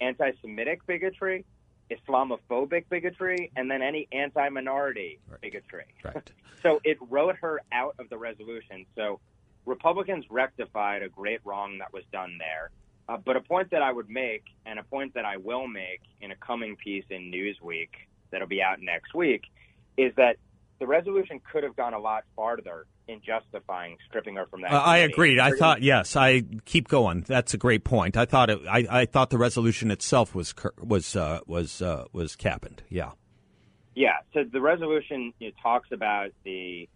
anti 0.00 0.30
Semitic 0.40 0.86
bigotry, 0.86 1.44
Islamophobic 1.90 2.88
bigotry, 2.88 3.50
and 3.56 3.70
then 3.70 3.82
any 3.82 4.08
anti 4.12 4.48
minority 4.48 5.18
right. 5.28 5.40
bigotry. 5.40 5.84
Right. 6.04 6.30
so 6.62 6.80
it 6.84 6.98
wrote 7.08 7.36
her 7.36 7.60
out 7.72 7.94
of 7.98 8.08
the 8.10 8.18
resolution. 8.18 8.86
So 8.94 9.20
Republicans 9.64 10.24
rectified 10.30 11.02
a 11.02 11.08
great 11.08 11.40
wrong 11.44 11.78
that 11.78 11.92
was 11.92 12.04
done 12.12 12.38
there. 12.38 12.70
Uh, 13.08 13.16
but 13.16 13.36
a 13.36 13.40
point 13.40 13.70
that 13.70 13.80
I 13.80 13.90
would 13.90 14.10
make, 14.10 14.44
and 14.66 14.78
a 14.78 14.82
point 14.82 15.14
that 15.14 15.24
I 15.24 15.38
will 15.38 15.66
make 15.66 16.02
in 16.20 16.30
a 16.30 16.36
coming 16.36 16.76
piece 16.76 17.04
in 17.10 17.32
Newsweek 17.32 17.88
that'll 18.30 18.48
be 18.48 18.62
out 18.62 18.82
next 18.82 19.14
week, 19.14 19.44
is 19.96 20.12
that 20.16 20.36
the 20.78 20.86
resolution 20.86 21.40
could 21.50 21.64
have 21.64 21.74
gone 21.74 21.94
a 21.94 21.98
lot 21.98 22.24
farther 22.36 22.86
in 23.08 23.20
justifying 23.24 23.96
stripping 24.06 24.36
her 24.36 24.46
from 24.46 24.60
that. 24.60 24.72
Uh, 24.72 24.78
I 24.78 24.98
agreed. 24.98 25.38
I 25.38 25.52
thought 25.52 25.82
yes. 25.82 26.14
I 26.14 26.42
keep 26.66 26.88
going. 26.88 27.24
That's 27.26 27.54
a 27.54 27.56
great 27.56 27.82
point. 27.82 28.16
I 28.16 28.26
thought 28.26 28.50
it. 28.50 28.60
I, 28.68 28.86
I 28.88 29.06
thought 29.06 29.30
the 29.30 29.38
resolution 29.38 29.90
itself 29.90 30.34
was 30.34 30.54
was 30.78 31.16
uh, 31.16 31.40
was 31.46 31.82
uh, 31.82 32.04
was 32.12 32.36
cappened. 32.36 32.82
Yeah. 32.88 33.12
Yeah. 33.94 34.18
So 34.34 34.44
the 34.44 34.60
resolution 34.60 35.32
you 35.38 35.48
know, 35.48 35.54
talks 35.62 35.88
about 35.90 36.30
the 36.44 36.88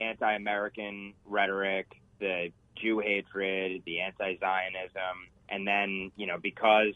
anti-American 0.00 1.14
rhetoric, 1.24 1.88
the 2.20 2.52
Jew 2.76 3.00
hatred, 3.00 3.82
the 3.84 4.00
anti-Zionism, 4.00 5.28
and 5.48 5.66
then 5.66 6.12
you 6.16 6.26
know 6.26 6.38
because 6.40 6.94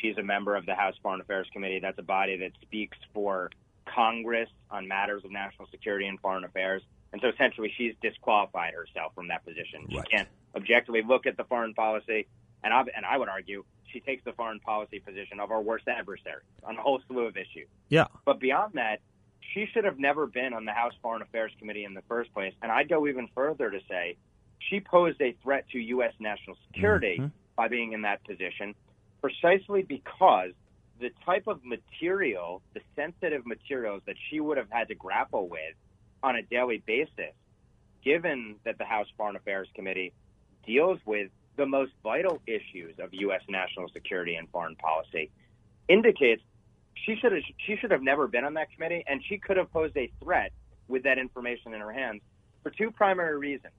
she's 0.00 0.16
a 0.16 0.22
member 0.22 0.54
of 0.54 0.64
the 0.64 0.74
House 0.74 0.94
Foreign 1.02 1.20
Affairs 1.20 1.48
Committee, 1.52 1.80
that's 1.80 1.98
a 1.98 2.02
body 2.02 2.36
that 2.38 2.52
speaks 2.62 2.96
for 3.12 3.50
Congress 3.84 4.48
on 4.70 4.86
matters 4.86 5.24
of 5.24 5.32
national 5.32 5.68
security 5.70 6.06
and 6.06 6.20
foreign 6.20 6.44
affairs. 6.44 6.82
And 7.12 7.20
so 7.20 7.28
essentially, 7.28 7.72
she's 7.76 7.94
disqualified 8.00 8.74
herself 8.74 9.14
from 9.14 9.28
that 9.28 9.44
position. 9.44 9.86
She 9.90 10.00
can't 10.10 10.28
objectively 10.56 11.02
look 11.02 11.26
at 11.26 11.36
the 11.36 11.44
foreign 11.44 11.74
policy, 11.74 12.26
and 12.64 12.72
I, 12.72 12.80
and 12.96 13.04
I 13.04 13.18
would 13.18 13.28
argue 13.28 13.64
she 13.92 14.00
takes 14.00 14.24
the 14.24 14.32
foreign 14.32 14.60
policy 14.60 14.98
position 14.98 15.38
of 15.38 15.50
our 15.50 15.60
worst 15.60 15.86
adversary 15.88 16.42
on 16.64 16.76
a 16.76 16.80
whole 16.80 17.00
slew 17.06 17.26
of 17.26 17.36
issues. 17.36 17.68
Yeah. 17.90 18.06
But 18.24 18.40
beyond 18.40 18.74
that, 18.74 19.00
she 19.52 19.66
should 19.72 19.84
have 19.84 19.98
never 19.98 20.26
been 20.26 20.54
on 20.54 20.64
the 20.64 20.72
House 20.72 20.94
Foreign 21.02 21.22
Affairs 21.22 21.52
Committee 21.58 21.84
in 21.84 21.94
the 21.94 22.02
first 22.08 22.32
place. 22.32 22.54
And 22.62 22.72
I'd 22.72 22.88
go 22.88 23.06
even 23.06 23.28
further 23.34 23.70
to 23.70 23.80
say 23.88 24.16
she 24.58 24.80
posed 24.80 25.20
a 25.20 25.36
threat 25.42 25.68
to 25.72 25.78
U.S. 25.78 26.14
national 26.18 26.56
security 26.68 27.16
mm-hmm. 27.18 27.28
by 27.56 27.68
being 27.68 27.92
in 27.92 28.02
that 28.02 28.24
position 28.24 28.74
precisely 29.20 29.82
because 29.82 30.50
the 31.00 31.10
type 31.24 31.46
of 31.46 31.64
material, 31.64 32.62
the 32.74 32.80
sensitive 32.96 33.46
materials 33.46 34.02
that 34.06 34.16
she 34.30 34.40
would 34.40 34.56
have 34.56 34.70
had 34.70 34.88
to 34.88 34.94
grapple 34.94 35.48
with 35.48 35.74
on 36.22 36.36
a 36.36 36.42
daily 36.42 36.82
basis, 36.86 37.34
given 38.04 38.56
that 38.64 38.78
the 38.78 38.84
House 38.84 39.06
Foreign 39.16 39.36
Affairs 39.36 39.68
Committee 39.74 40.12
deals 40.66 40.98
with 41.04 41.30
the 41.56 41.66
most 41.66 41.92
vital 42.02 42.40
issues 42.46 42.94
of 42.98 43.12
U.S. 43.12 43.42
national 43.48 43.88
security 43.90 44.36
and 44.36 44.48
foreign 44.50 44.76
policy, 44.76 45.30
indicates 45.88 46.42
she 46.94 47.16
should 47.16 47.32
have 47.32 47.42
she 47.66 47.76
should 47.76 47.90
have 47.90 48.02
never 48.02 48.26
been 48.26 48.44
on 48.44 48.54
that 48.54 48.72
committee, 48.72 49.04
and 49.06 49.22
she 49.28 49.38
could 49.38 49.56
have 49.56 49.70
posed 49.72 49.96
a 49.96 50.10
threat 50.22 50.52
with 50.88 51.02
that 51.04 51.18
information 51.18 51.74
in 51.74 51.80
her 51.80 51.92
hands 51.92 52.22
for 52.62 52.70
two 52.70 52.90
primary 52.90 53.38
reasons. 53.38 53.72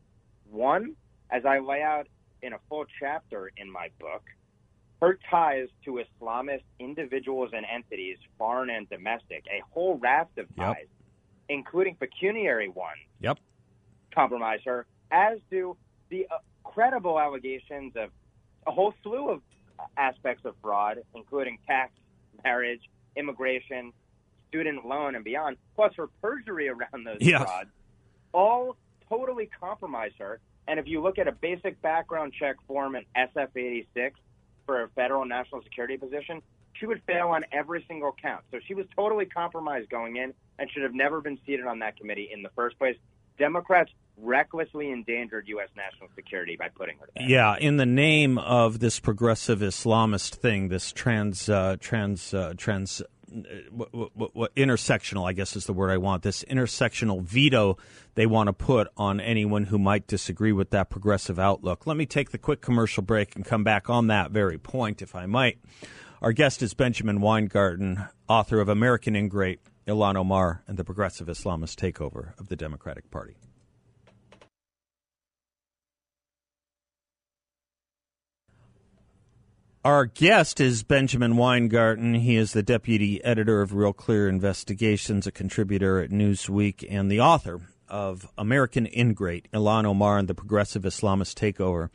One, 0.49 0.95
as 1.29 1.45
I 1.45 1.59
lay 1.59 1.81
out 1.81 2.07
in 2.41 2.53
a 2.53 2.59
full 2.69 2.85
chapter 2.99 3.51
in 3.57 3.71
my 3.71 3.89
book, 3.99 4.23
her 5.01 5.19
ties 5.29 5.67
to 5.85 6.01
Islamist 6.01 6.63
individuals 6.79 7.51
and 7.53 7.65
entities, 7.65 8.17
foreign 8.37 8.69
and 8.69 8.89
domestic, 8.89 9.43
a 9.47 9.61
whole 9.71 9.97
raft 9.97 10.37
of 10.37 10.47
ties, 10.55 10.75
yep. 10.79 10.87
Including 11.49 11.95
pecuniary 11.95 12.69
ones, 12.69 12.99
yep. 13.19 13.37
compromise 14.13 14.59
her, 14.65 14.85
as 15.11 15.39
do 15.49 15.75
the 16.09 16.27
uh, 16.31 16.37
credible 16.63 17.19
allegations 17.19 17.93
of 17.95 18.09
a 18.65 18.71
whole 18.71 18.93
slew 19.03 19.29
of 19.29 19.41
aspects 19.97 20.45
of 20.45 20.55
fraud, 20.61 20.99
including 21.13 21.57
tax, 21.67 21.91
marriage, 22.43 22.81
immigration, 23.15 23.91
student 24.49 24.85
loan, 24.85 25.15
and 25.15 25.23
beyond, 25.23 25.57
plus 25.75 25.93
her 25.95 26.07
perjury 26.21 26.69
around 26.69 27.05
those 27.05 27.17
yeah. 27.19 27.43
frauds, 27.43 27.69
all 28.33 28.75
totally 29.09 29.49
compromise 29.59 30.11
her. 30.19 30.39
And 30.67 30.79
if 30.79 30.87
you 30.87 31.01
look 31.01 31.17
at 31.17 31.27
a 31.27 31.31
basic 31.31 31.81
background 31.81 32.33
check 32.39 32.55
form 32.67 32.95
in 32.95 33.03
SF 33.15 33.49
86 33.55 34.19
for 34.65 34.83
a 34.83 34.89
federal 34.89 35.25
national 35.25 35.61
security 35.63 35.97
position, 35.97 36.41
she 36.73 36.85
would 36.85 37.01
fail 37.05 37.29
on 37.29 37.45
every 37.51 37.83
single 37.87 38.15
count. 38.21 38.43
So 38.51 38.59
she 38.65 38.73
was 38.73 38.85
totally 38.95 39.25
compromised 39.25 39.89
going 39.89 40.17
in 40.17 40.33
and 40.59 40.69
should 40.71 40.83
have 40.83 40.93
never 40.93 41.21
been 41.21 41.37
seated 41.45 41.65
on 41.65 41.79
that 41.79 41.97
committee 41.97 42.29
in 42.31 42.43
the 42.43 42.49
first 42.55 42.77
place. 42.77 42.95
Democrats 43.37 43.91
recklessly 44.17 44.91
endangered 44.91 45.47
U.S. 45.47 45.69
national 45.75 46.09
security 46.15 46.55
by 46.55 46.69
putting 46.69 46.97
her 46.99 47.09
there. 47.15 47.27
Yeah, 47.27 47.57
in 47.57 47.77
the 47.77 47.85
name 47.85 48.37
of 48.37 48.79
this 48.79 48.99
progressive 48.99 49.59
Islamist 49.59 50.35
thing, 50.35 50.69
this 50.69 50.91
trans 50.91 51.49
uh, 51.49 51.77
trans 51.79 52.33
uh, 52.33 52.53
trans 52.55 53.01
what, 53.71 54.53
intersectional, 54.55 55.27
I 55.27 55.33
guess 55.33 55.55
is 55.55 55.65
the 55.65 55.73
word 55.73 55.89
I 55.89 55.97
want, 55.97 56.23
this 56.23 56.43
intersectional 56.43 57.21
veto 57.21 57.77
they 58.15 58.27
want 58.27 58.47
to 58.47 58.53
put 58.53 58.87
on 58.95 59.19
anyone 59.19 59.65
who 59.65 59.79
might 59.79 60.05
disagree 60.05 60.51
with 60.51 60.69
that 60.69 60.89
progressive 60.89 61.39
outlook. 61.39 61.87
Let 61.87 61.97
me 61.97 62.05
take 62.05 62.29
the 62.29 62.37
quick 62.37 62.61
commercial 62.61 63.01
break 63.01 63.35
and 63.35 63.43
come 63.43 63.63
back 63.63 63.89
on 63.89 64.07
that 64.07 64.31
very 64.31 64.57
point, 64.57 65.01
if 65.01 65.15
I 65.15 65.25
might. 65.25 65.57
Our 66.23 66.31
guest 66.31 66.61
is 66.61 66.73
Benjamin 66.73 67.19
Weingarten, 67.19 68.07
author 68.29 68.61
of 68.61 68.69
American 68.69 69.13
Ingrate, 69.13 69.59
Ilhan 69.85 70.15
Omar, 70.15 70.63
and 70.69 70.77
the 70.77 70.85
Progressive 70.85 71.27
Islamist 71.27 71.75
Takeover 71.75 72.39
of 72.39 72.47
the 72.47 72.55
Democratic 72.55 73.11
Party. 73.11 73.35
Our 79.83 80.05
guest 80.05 80.61
is 80.61 80.83
Benjamin 80.83 81.35
Weingarten. 81.35 82.13
He 82.13 82.37
is 82.37 82.53
the 82.53 82.63
deputy 82.63 83.21
editor 83.25 83.61
of 83.61 83.73
Real 83.73 83.91
Clear 83.91 84.29
Investigations, 84.29 85.27
a 85.27 85.31
contributor 85.33 85.99
at 85.99 86.09
Newsweek, 86.09 86.85
and 86.89 87.11
the 87.11 87.19
author 87.19 87.67
of 87.89 88.29
American 88.37 88.85
Ingrate, 88.85 89.49
Ilhan 89.53 89.83
Omar 89.83 90.19
and 90.19 90.29
the 90.29 90.33
Progressive 90.33 90.83
Islamist 90.83 91.35
Takeover 91.35 91.89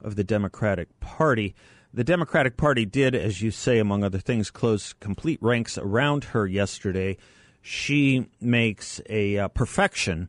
of 0.00 0.14
the 0.14 0.22
Democratic 0.22 1.00
Party. 1.00 1.56
The 1.96 2.04
Democratic 2.04 2.58
Party 2.58 2.84
did, 2.84 3.14
as 3.14 3.40
you 3.40 3.50
say, 3.50 3.78
among 3.78 4.04
other 4.04 4.18
things, 4.18 4.50
close 4.50 4.92
complete 4.92 5.38
ranks 5.40 5.78
around 5.78 6.24
her 6.24 6.46
yesterday. 6.46 7.16
She 7.62 8.26
makes 8.38 9.00
a 9.08 9.38
uh, 9.38 9.48
perfection 9.48 10.28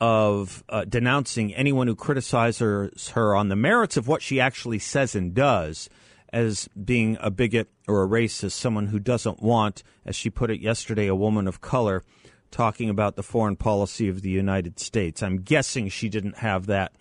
of 0.00 0.64
uh, 0.68 0.84
denouncing 0.84 1.54
anyone 1.54 1.86
who 1.86 1.94
criticizes 1.94 3.10
her 3.10 3.36
on 3.36 3.50
the 3.50 3.54
merits 3.54 3.96
of 3.96 4.08
what 4.08 4.20
she 4.20 4.40
actually 4.40 4.80
says 4.80 5.14
and 5.14 5.32
does 5.32 5.88
as 6.32 6.68
being 6.70 7.16
a 7.20 7.30
bigot 7.30 7.68
or 7.86 8.02
a 8.02 8.08
racist, 8.08 8.52
someone 8.54 8.88
who 8.88 8.98
doesn't 8.98 9.40
want, 9.40 9.84
as 10.04 10.16
she 10.16 10.28
put 10.28 10.50
it 10.50 10.60
yesterday, 10.60 11.06
a 11.06 11.14
woman 11.14 11.46
of 11.46 11.60
color 11.60 12.02
talking 12.50 12.90
about 12.90 13.14
the 13.14 13.22
foreign 13.22 13.54
policy 13.54 14.08
of 14.08 14.22
the 14.22 14.30
United 14.30 14.80
States. 14.80 15.22
I'm 15.22 15.36
guessing 15.36 15.88
she 15.88 16.08
didn't 16.08 16.38
have 16.38 16.66
that 16.66 16.96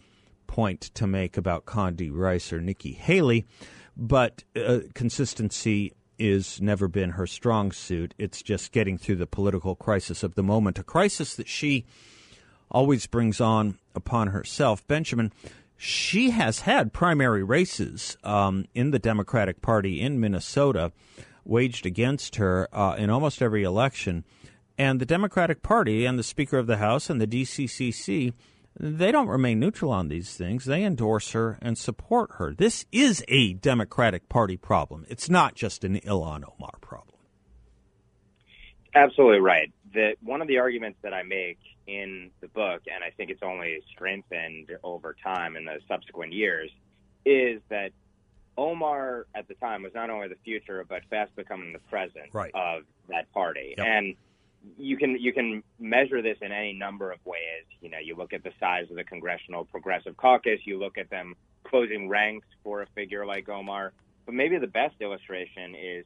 point 0.45 0.81
to 0.93 1.07
make 1.07 1.37
about 1.37 1.65
Condi 1.65 2.11
Rice 2.13 2.53
or 2.53 2.61
Nikki 2.61 2.93
Haley, 2.93 3.47
but 3.95 4.43
uh, 4.55 4.79
consistency 4.93 5.93
is 6.17 6.62
never 6.62 6.88
been 6.88 7.12
her 7.12 7.27
strong 7.27 7.71
suit. 7.71 8.13
It's 8.17 8.41
just 8.41 8.71
getting 8.71 8.97
through 8.97 9.17
the 9.17 9.27
political 9.27 9.75
crisis 9.75 10.23
of 10.23 10.36
the 10.36 10.43
moment, 10.43 10.79
a 10.79 10.84
crisis 10.84 11.36
that 11.36 11.47
she 11.47 11.86
always 12.71 13.05
brings 13.08 13.41
on 13.41 13.77
upon 13.93 14.27
herself. 14.27 14.86
Benjamin, 14.88 15.31
she 15.77 16.29
has 16.31 16.62
had 16.62 16.93
primary 16.93 17.43
races 17.43 18.17
um, 18.23 18.65
in 18.73 18.91
the 18.91 18.99
Democratic 18.99 19.62
Party 19.62 20.01
in 20.01 20.19
Minnesota 20.19 20.91
waged 21.43 21.86
against 21.86 22.38
her 22.38 22.67
uh, 22.73 22.95
in 22.97 23.10
almost 23.10 23.41
every 23.41 23.63
election. 23.63 24.23
And 24.77 24.99
the 24.99 25.05
Democratic 25.05 25.62
Party 25.62 26.05
and 26.05 26.19
the 26.19 26.23
Speaker 26.23 26.58
of 26.58 26.67
the 26.67 26.77
House 26.77 27.10
and 27.10 27.21
the 27.21 27.27
DCCC, 27.27 28.34
they 28.79 29.11
don't 29.11 29.27
remain 29.27 29.59
neutral 29.59 29.91
on 29.91 30.09
these 30.09 30.35
things. 30.35 30.65
They 30.65 30.83
endorse 30.83 31.31
her 31.31 31.57
and 31.61 31.77
support 31.77 32.31
her. 32.33 32.53
This 32.53 32.85
is 32.91 33.23
a 33.27 33.53
Democratic 33.53 34.27
Party 34.27 34.57
problem. 34.57 35.05
It's 35.09 35.29
not 35.29 35.55
just 35.55 35.83
an 35.83 35.99
Ilhan 35.99 36.43
Omar 36.43 36.77
problem. 36.81 37.17
Absolutely 38.93 39.39
right. 39.39 39.71
That 39.93 40.15
one 40.21 40.41
of 40.41 40.47
the 40.47 40.57
arguments 40.57 40.99
that 41.03 41.13
I 41.13 41.23
make 41.23 41.59
in 41.88 42.31
the 42.41 42.47
book, 42.47 42.81
and 42.93 43.03
I 43.03 43.11
think 43.15 43.29
it's 43.29 43.43
only 43.43 43.79
strengthened 43.91 44.71
over 44.83 45.15
time 45.23 45.55
in 45.55 45.65
the 45.65 45.79
subsequent 45.88 46.33
years, 46.33 46.69
is 47.25 47.61
that 47.69 47.91
Omar 48.57 49.27
at 49.35 49.47
the 49.47 49.53
time 49.55 49.83
was 49.83 49.93
not 49.93 50.09
only 50.09 50.27
the 50.27 50.38
future 50.43 50.85
but 50.88 51.01
fast 51.09 51.35
becoming 51.35 51.73
the 51.73 51.79
present 51.79 52.33
right. 52.33 52.51
of 52.53 52.83
that 53.09 53.31
party. 53.33 53.75
Yep. 53.77 53.85
And 53.85 54.15
you 54.78 54.97
can 54.97 55.17
you 55.19 55.34
can 55.34 55.63
measure 55.80 56.21
this 56.21 56.38
in 56.41 56.51
any 56.51 56.73
number 56.73 57.12
of 57.12 57.19
ways. 57.25 57.65
You 57.82 57.89
know, 57.89 57.99
you 57.99 58.15
look 58.15 58.34
at 58.34 58.43
the 58.43 58.51
size 58.60 58.89
of 58.89 58.95
the 58.95 59.04
Congressional 59.04 59.65
Progressive 59.65 60.17
Caucus, 60.17 60.60
you 60.65 60.80
look 60.80 60.97
at 60.97 61.10
them 61.10 61.36
closing 61.63 62.08
ranks 62.10 62.47
for 62.63 62.82
a 62.82 62.88
figure 62.95 63.25
like 63.25 63.49
Omar. 63.49 63.93
But 64.25 64.36
maybe 64.36 64.58
the 64.58 64.67
best 64.67 64.95
illustration 65.01 65.75
is 65.75 66.06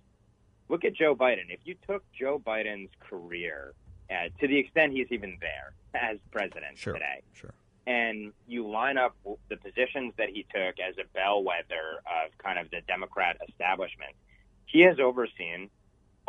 look 0.68 0.84
at 0.84 0.94
Joe 0.94 1.16
Biden. 1.16 1.50
If 1.50 1.60
you 1.64 1.76
took 1.88 2.04
Joe 2.12 2.42
Biden's 2.44 2.92
career 3.00 3.74
uh, 4.10 4.30
to 4.40 4.48
the 4.48 4.58
extent 4.58 4.94
he's 4.94 5.08
even 5.12 5.38
there 5.40 5.74
as 5.94 6.18
president 6.32 6.78
sure, 6.78 6.94
today. 6.94 7.22
Sure. 7.34 7.54
And 7.88 8.34
you 8.48 8.70
line 8.70 8.98
up 8.98 9.16
the 9.50 9.58
positions 9.58 10.14
that 10.18 10.30
he 10.30 10.46
took 10.54 10.80
as 10.80 10.96
a 10.98 11.08
bellwether 11.14 12.02
of 12.06 12.38
kind 12.38 12.60
of 12.60 12.70
the 12.70 12.82
Democrat 12.88 13.38
establishment. 13.48 14.12
He 14.66 14.82
has 14.82 15.00
overseen 15.00 15.70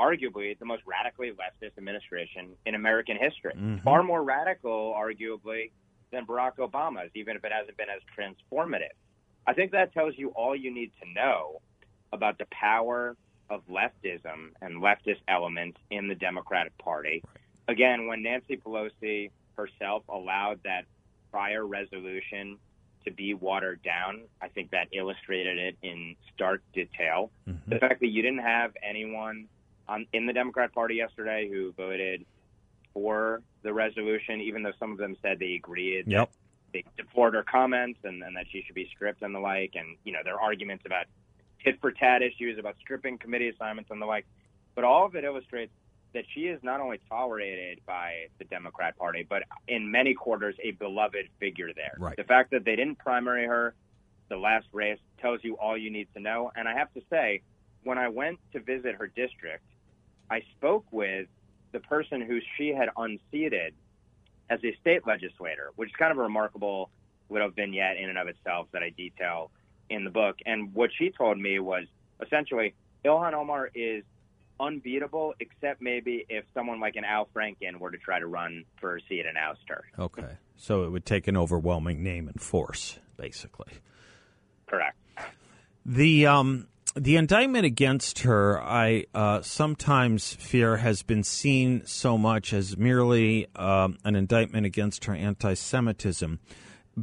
arguably 0.01 0.59
the 0.59 0.65
most 0.65 0.83
radically 0.87 1.31
leftist 1.33 1.77
administration 1.77 2.51
in 2.65 2.75
American 2.75 3.17
history. 3.21 3.53
Mm-hmm. 3.55 3.85
Far 3.85 4.03
more 4.03 4.23
radical, 4.23 4.95
arguably, 4.97 5.71
than 6.11 6.27
Barack 6.27 6.57
Obama's, 6.57 7.11
even 7.15 7.37
if 7.37 7.45
it 7.45 7.53
hasn't 7.53 7.77
been 7.77 7.89
as 7.89 8.03
transformative. 8.17 8.97
I 9.47 9.53
think 9.53 9.73
that 9.73 9.93
tells 9.93 10.15
you 10.17 10.31
all 10.31 10.57
you 10.57 10.73
need 10.73 10.93
to 11.03 11.13
know 11.13 11.61
about 12.13 12.39
the 12.39 12.47
power 12.51 13.17
of 13.49 13.63
leftism 13.69 14.51
and 14.61 14.83
leftist 14.83 15.21
elements 15.29 15.79
in 15.91 16.09
the 16.09 16.15
Democratic 16.15 16.77
Party. 16.79 17.23
Again, 17.69 18.07
when 18.07 18.23
Nancy 18.23 18.57
Pelosi 18.57 19.31
herself 19.57 20.03
allowed 20.09 20.61
that 20.65 20.85
prior 21.31 21.67
resolution 21.67 22.59
to 23.05 23.11
be 23.11 23.35
watered 23.35 23.83
down, 23.83 24.23
I 24.43 24.49
think 24.49 24.71
that 24.71 24.89
illustrated 24.93 25.59
it 25.59 25.77
in 25.83 26.17
stark 26.35 26.63
detail. 26.73 27.31
Mm-hmm. 27.49 27.71
The 27.71 27.79
fact 27.79 28.01
that 28.01 28.09
you 28.09 28.23
didn't 28.23 28.43
have 28.43 28.73
anyone 28.89 29.47
on, 29.91 30.07
in 30.13 30.27
the 30.27 30.33
Democrat 30.33 30.73
Party 30.73 30.95
yesterday 30.95 31.49
who 31.51 31.73
voted 31.73 32.25
for 32.95 33.43
the 33.63 33.73
resolution, 33.73 34.41
even 34.41 34.63
though 34.63 34.73
some 34.79 34.93
of 34.93 34.99
them 34.99 35.17
said 35.21 35.39
they 35.39 35.55
agreed. 35.55 36.07
Yep. 36.07 36.31
They 36.73 36.85
deplored 36.97 37.35
her 37.35 37.43
comments 37.43 37.99
and, 38.05 38.23
and 38.23 38.37
that 38.37 38.47
she 38.51 38.63
should 38.63 38.77
be 38.77 38.89
stripped 38.95 39.23
and 39.23 39.35
the 39.35 39.41
like. 39.41 39.73
And, 39.75 39.97
you 40.05 40.13
know, 40.13 40.21
there 40.25 40.35
are 40.35 40.41
arguments 40.41 40.85
about 40.87 41.07
tit 41.65 41.81
for 41.81 41.91
tat 41.91 42.23
issues, 42.23 42.59
about 42.59 42.77
stripping 42.81 43.19
committee 43.19 43.49
assignments 43.49 43.91
and 43.91 44.01
the 44.01 44.07
like. 44.07 44.27
But 44.75 44.85
all 44.85 45.05
of 45.05 45.17
it 45.17 45.25
illustrates 45.25 45.73
that 46.15 46.25
she 46.33 46.43
is 46.43 46.61
not 46.63 46.81
only 46.81 47.01
tolerated 47.09 47.81
by 47.87 48.27
the 48.39 48.45
Democrat 48.45 48.97
Party, 48.97 49.27
but 49.29 49.43
in 49.69 49.91
many 49.91 50.15
quarters 50.15 50.55
a 50.63 50.71
beloved 50.73 51.29
figure 51.39 51.73
there. 51.75 51.97
Right. 51.99 52.17
The 52.17 52.25
fact 52.25 52.53
that 52.53 52.65
they 52.65 52.77
didn't 52.77 52.99
primary 52.99 53.47
her, 53.47 53.75
the 54.29 54.37
last 54.37 54.67
race, 54.73 54.99
tells 55.21 55.43
you 55.43 55.57
all 55.59 55.77
you 55.77 55.91
need 55.91 56.09
to 56.15 56.21
know. 56.21 56.51
And 56.55 56.69
I 56.69 56.75
have 56.75 56.93
to 56.95 57.03
say, 57.11 57.43
when 57.83 57.99
I 57.99 58.09
went 58.09 58.39
to 58.53 58.61
visit 58.61 58.95
her 58.97 59.07
district, 59.07 59.65
I 60.31 60.43
spoke 60.57 60.85
with 60.91 61.27
the 61.73 61.81
person 61.81 62.21
who 62.21 62.41
she 62.57 62.69
had 62.69 62.89
unseated 62.97 63.75
as 64.49 64.61
a 64.65 64.75
state 64.81 65.07
legislator, 65.07 65.71
which 65.77 65.91
is 65.91 65.97
kind 65.97 66.13
of 66.13 66.19
a 66.19 66.23
remarkable 66.23 66.91
little 67.29 67.51
vignette 67.51 67.97
in 67.97 68.09
and 68.09 68.19
of 68.19 68.29
itself 68.29 68.67
that 68.73 68.83
I 68.83 68.91
detail 68.91 69.51
in 69.89 70.05
the 70.05 70.11
book. 70.11 70.37
And 70.47 70.75
what 70.75 70.91
she 70.97 71.11
told 71.11 71.39
me 71.39 71.59
was 71.59 71.85
essentially 72.25 72.75
Ilhan 73.05 73.33
Omar 73.35 73.71
is 73.75 74.05
unbeatable, 74.59 75.35
except 75.41 75.81
maybe 75.81 76.27
if 76.29 76.45
someone 76.53 76.81
like 76.81 76.97
an 76.97 77.05
Al 77.05 77.29
Franken 77.35 77.79
were 77.79 77.91
to 77.91 77.99
try 77.99 78.19
to 78.19 78.27
run 78.27 78.65
for 78.81 78.97
a 78.97 79.01
seat 79.09 79.25
in 79.27 79.35
Ouster. 79.37 79.83
Okay. 79.99 80.37
So 80.57 80.85
it 80.85 80.91
would 80.91 81.07
take 81.07 81.27
an 81.29 81.37
overwhelming 81.37 82.03
name 82.03 82.29
and 82.29 82.41
force, 82.41 82.99
basically. 83.17 83.73
Correct. 84.67 84.97
The 85.87 86.27
um, 86.27 86.69
the 86.97 87.17
indictment 87.17 87.65
against 87.65 88.21
her, 88.21 88.61
I 88.61 89.05
uh, 89.15 89.43
sometimes 89.43 90.35
fear, 90.35 90.79
has 90.79 91.03
been 91.03 91.23
seen 91.23 91.83
so 91.87 92.19
much 92.19 92.53
as 92.53 92.77
merely 92.77 93.47
um, 93.55 93.99
an 94.05 94.17
indictment 94.17 94.67
against 94.67 95.05
her 95.05 95.15
anti-Semitism. 95.15 96.41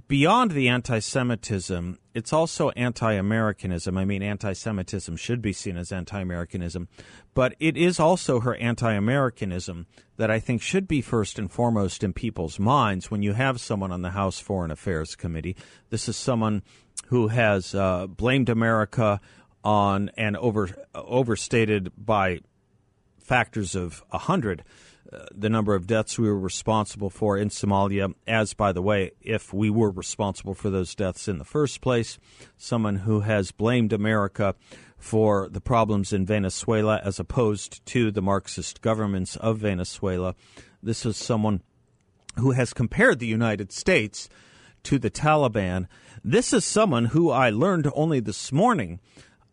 Beyond 0.09 0.51
the 0.51 0.67
anti-Semitism, 0.67 1.97
it's 2.13 2.33
also 2.33 2.69
anti-Americanism. 2.71 3.97
I 3.97 4.03
mean, 4.03 4.21
anti-Semitism 4.21 5.15
should 5.15 5.41
be 5.41 5.53
seen 5.53 5.77
as 5.77 5.93
anti-Americanism, 5.93 6.89
but 7.33 7.55
it 7.59 7.77
is 7.77 7.99
also 7.99 8.41
her 8.41 8.55
anti-Americanism 8.55 9.87
that 10.17 10.29
I 10.29 10.39
think 10.39 10.61
should 10.61 10.87
be 10.87 11.01
first 11.01 11.39
and 11.39 11.49
foremost 11.49 12.03
in 12.03 12.11
people's 12.11 12.59
minds 12.59 13.09
when 13.09 13.23
you 13.23 13.33
have 13.33 13.61
someone 13.61 13.93
on 13.93 14.01
the 14.01 14.11
House 14.11 14.39
Foreign 14.39 14.71
Affairs 14.71 15.15
Committee. 15.15 15.55
This 15.89 16.09
is 16.09 16.17
someone 16.17 16.63
who 17.07 17.29
has 17.29 17.73
uh, 17.73 18.07
blamed 18.07 18.49
America 18.49 19.21
on 19.67 20.09
and 20.15 20.37
over 20.37 20.69
overstated 20.95 21.91
by 21.97 22.39
factors 23.19 23.75
of 23.75 24.01
a 24.11 24.17
hundred 24.17 24.63
uh, 25.11 25.25
the 25.33 25.49
number 25.49 25.75
of 25.75 25.87
deaths 25.87 26.17
we 26.17 26.27
were 26.27 26.39
responsible 26.39 27.09
for 27.09 27.37
in 27.37 27.49
Somalia, 27.49 28.13
as 28.25 28.53
by 28.53 28.73
the 28.73 28.81
way, 28.81 29.11
if 29.21 29.53
we 29.53 29.69
were 29.69 29.89
responsible 29.89 30.53
for 30.53 30.69
those 30.69 30.95
deaths 30.95 31.29
in 31.29 31.37
the 31.37 31.45
first 31.45 31.79
place, 31.79 32.17
someone 32.57 32.97
who 32.97 33.21
has 33.21 33.51
blamed 33.51 33.93
America 33.93 34.53
for 34.97 35.47
the 35.49 35.61
problems 35.61 36.11
in 36.11 36.25
Venezuela 36.25 36.99
as 37.03 37.19
opposed 37.19 37.85
to 37.85 38.11
the 38.11 38.21
Marxist 38.21 38.81
governments 38.81 39.37
of 39.37 39.59
Venezuela. 39.59 40.35
This 40.83 41.05
is 41.05 41.15
someone 41.15 41.61
who 42.37 42.51
has 42.51 42.73
compared 42.73 43.19
the 43.19 43.27
United 43.27 43.71
States 43.71 44.27
to 44.83 44.99
the 44.99 45.11
Taliban. 45.11 45.87
This 46.21 46.51
is 46.51 46.65
someone 46.65 47.05
who 47.05 47.29
I 47.29 47.49
learned 47.49 47.89
only 47.93 48.19
this 48.19 48.51
morning 48.51 48.99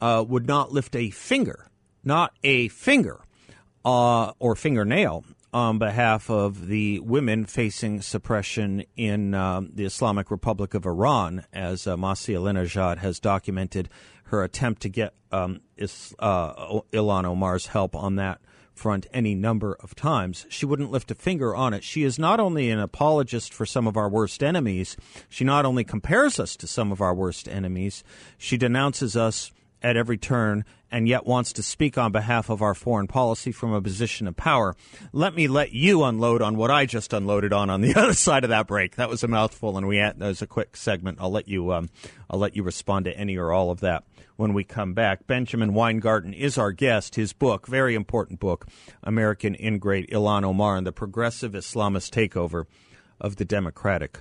uh, 0.05 0.23
would 0.23 0.47
not 0.47 0.71
lift 0.71 0.95
a 0.95 1.09
finger, 1.09 1.67
not 2.05 2.35
a 2.43 2.69
finger 2.69 3.21
uh, 3.87 4.33
or 4.39 4.55
fingernail 4.55 5.25
on 5.51 5.79
behalf 5.79 6.29
of 6.29 6.67
the 6.67 7.01
women 7.01 7.47
facing 7.47 8.03
suppression 8.03 8.85
in 8.97 9.33
um, 9.33 9.71
the 9.73 9.87
Islamic 9.87 10.31
Republic 10.31 10.75
of 10.75 10.85
Iran, 10.85 11.47
as 11.55 11.87
uh, 11.87 11.97
Masih 11.97 12.35
Alinejad 12.35 12.99
has 12.99 13.19
documented 13.19 13.89
her 14.25 14.45
attempt 14.45 14.83
to 14.83 14.91
get 14.91 15.15
um, 15.33 15.63
is, 15.79 16.15
uh, 16.19 16.81
Ilhan 16.93 17.25
Omar's 17.25 17.69
help 17.69 17.97
on 17.97 18.17
that 18.17 18.43
front 18.75 19.07
any 19.11 19.35
number 19.35 19.75
of 19.81 19.95
times. 19.95 20.45
She 20.51 20.67
wouldn't 20.67 20.91
lift 20.91 21.11
a 21.13 21.15
finger 21.15 21.57
on 21.57 21.73
it. 21.73 21.83
She 21.83 22.03
is 22.03 22.19
not 22.19 22.41
only 22.41 22.69
an 22.69 22.81
apologist 22.81 23.55
for 23.55 23.65
some 23.65 23.87
of 23.87 23.97
our 23.97 24.11
worst 24.11 24.43
enemies, 24.43 24.99
she 25.31 25.45
not 25.45 25.65
only 25.65 25.85
compares 25.85 26.39
us 26.39 26.57
to 26.57 26.67
some 26.67 26.93
of 26.93 27.01
our 27.01 27.15
worst 27.15 27.49
enemies, 27.49 28.05
she 28.37 28.59
denounces 28.59 29.17
us 29.17 29.51
at 29.85 29.97
every 29.97 30.17
turn 30.17 30.65
and 30.91 31.07
yet 31.07 31.27
wants 31.27 31.53
to 31.53 31.63
speak 31.63 31.99
on 31.99 32.11
behalf 32.11 32.49
of 32.49 32.63
our 32.63 32.75
foreign 32.75 33.07
policy 33.07 33.53
from 33.53 33.73
a 33.73 33.83
position 33.83 34.27
of 34.27 34.35
power. 34.35 34.75
Let 35.13 35.35
me 35.35 35.47
let 35.47 35.73
you 35.73 36.05
unload 36.05 36.41
on 36.41 36.57
what 36.57 36.71
I 36.71 36.87
just 36.87 37.13
unloaded 37.13 37.53
on 37.53 37.69
on 37.69 37.83
the 37.83 37.95
other 37.97 38.15
side 38.15 38.45
of 38.45 38.51
that 38.51 38.67
break. 38.67 38.97
That 38.97 39.11
was 39.11 39.23
a 39.23 39.29
mouthful, 39.29 39.77
and 39.77 39.87
we 39.87 39.99
had, 39.99 40.19
that 40.19 40.27
was 40.27 40.41
a 40.41 40.47
quick 40.47 40.77
segment. 40.77 41.19
I'll 41.21 41.31
let 41.31 41.49
you 41.49 41.73
um, 41.73 41.91
I'll 42.31 42.39
let 42.39 42.57
you 42.57 42.63
respond 42.63 43.05
to 43.05 43.17
any 43.17 43.37
or 43.37 43.53
all 43.53 43.71
of 43.71 43.81
that 43.81 44.05
when 44.37 44.55
we 44.55 44.65
come 44.65 44.95
back. 44.95 45.27
Benjamin 45.27 45.75
Weingarten 45.75 46.33
is 46.33 46.57
our 46.57 46.73
guest. 46.73 47.17
His 47.17 47.33
book, 47.33 47.67
very 47.67 47.95
important 47.95 48.41
book, 48.41 48.67
American 49.03 49.55
Ingrate 49.55 50.11
Ilhan 50.11 50.45
Omar 50.45 50.77
and 50.77 50.87
the 50.87 50.93
Progressive 50.93 51.53
Islamist 51.53 52.11
Takeover 52.11 52.65
of 53.21 53.37
the 53.37 53.45
Democratic 53.45 54.21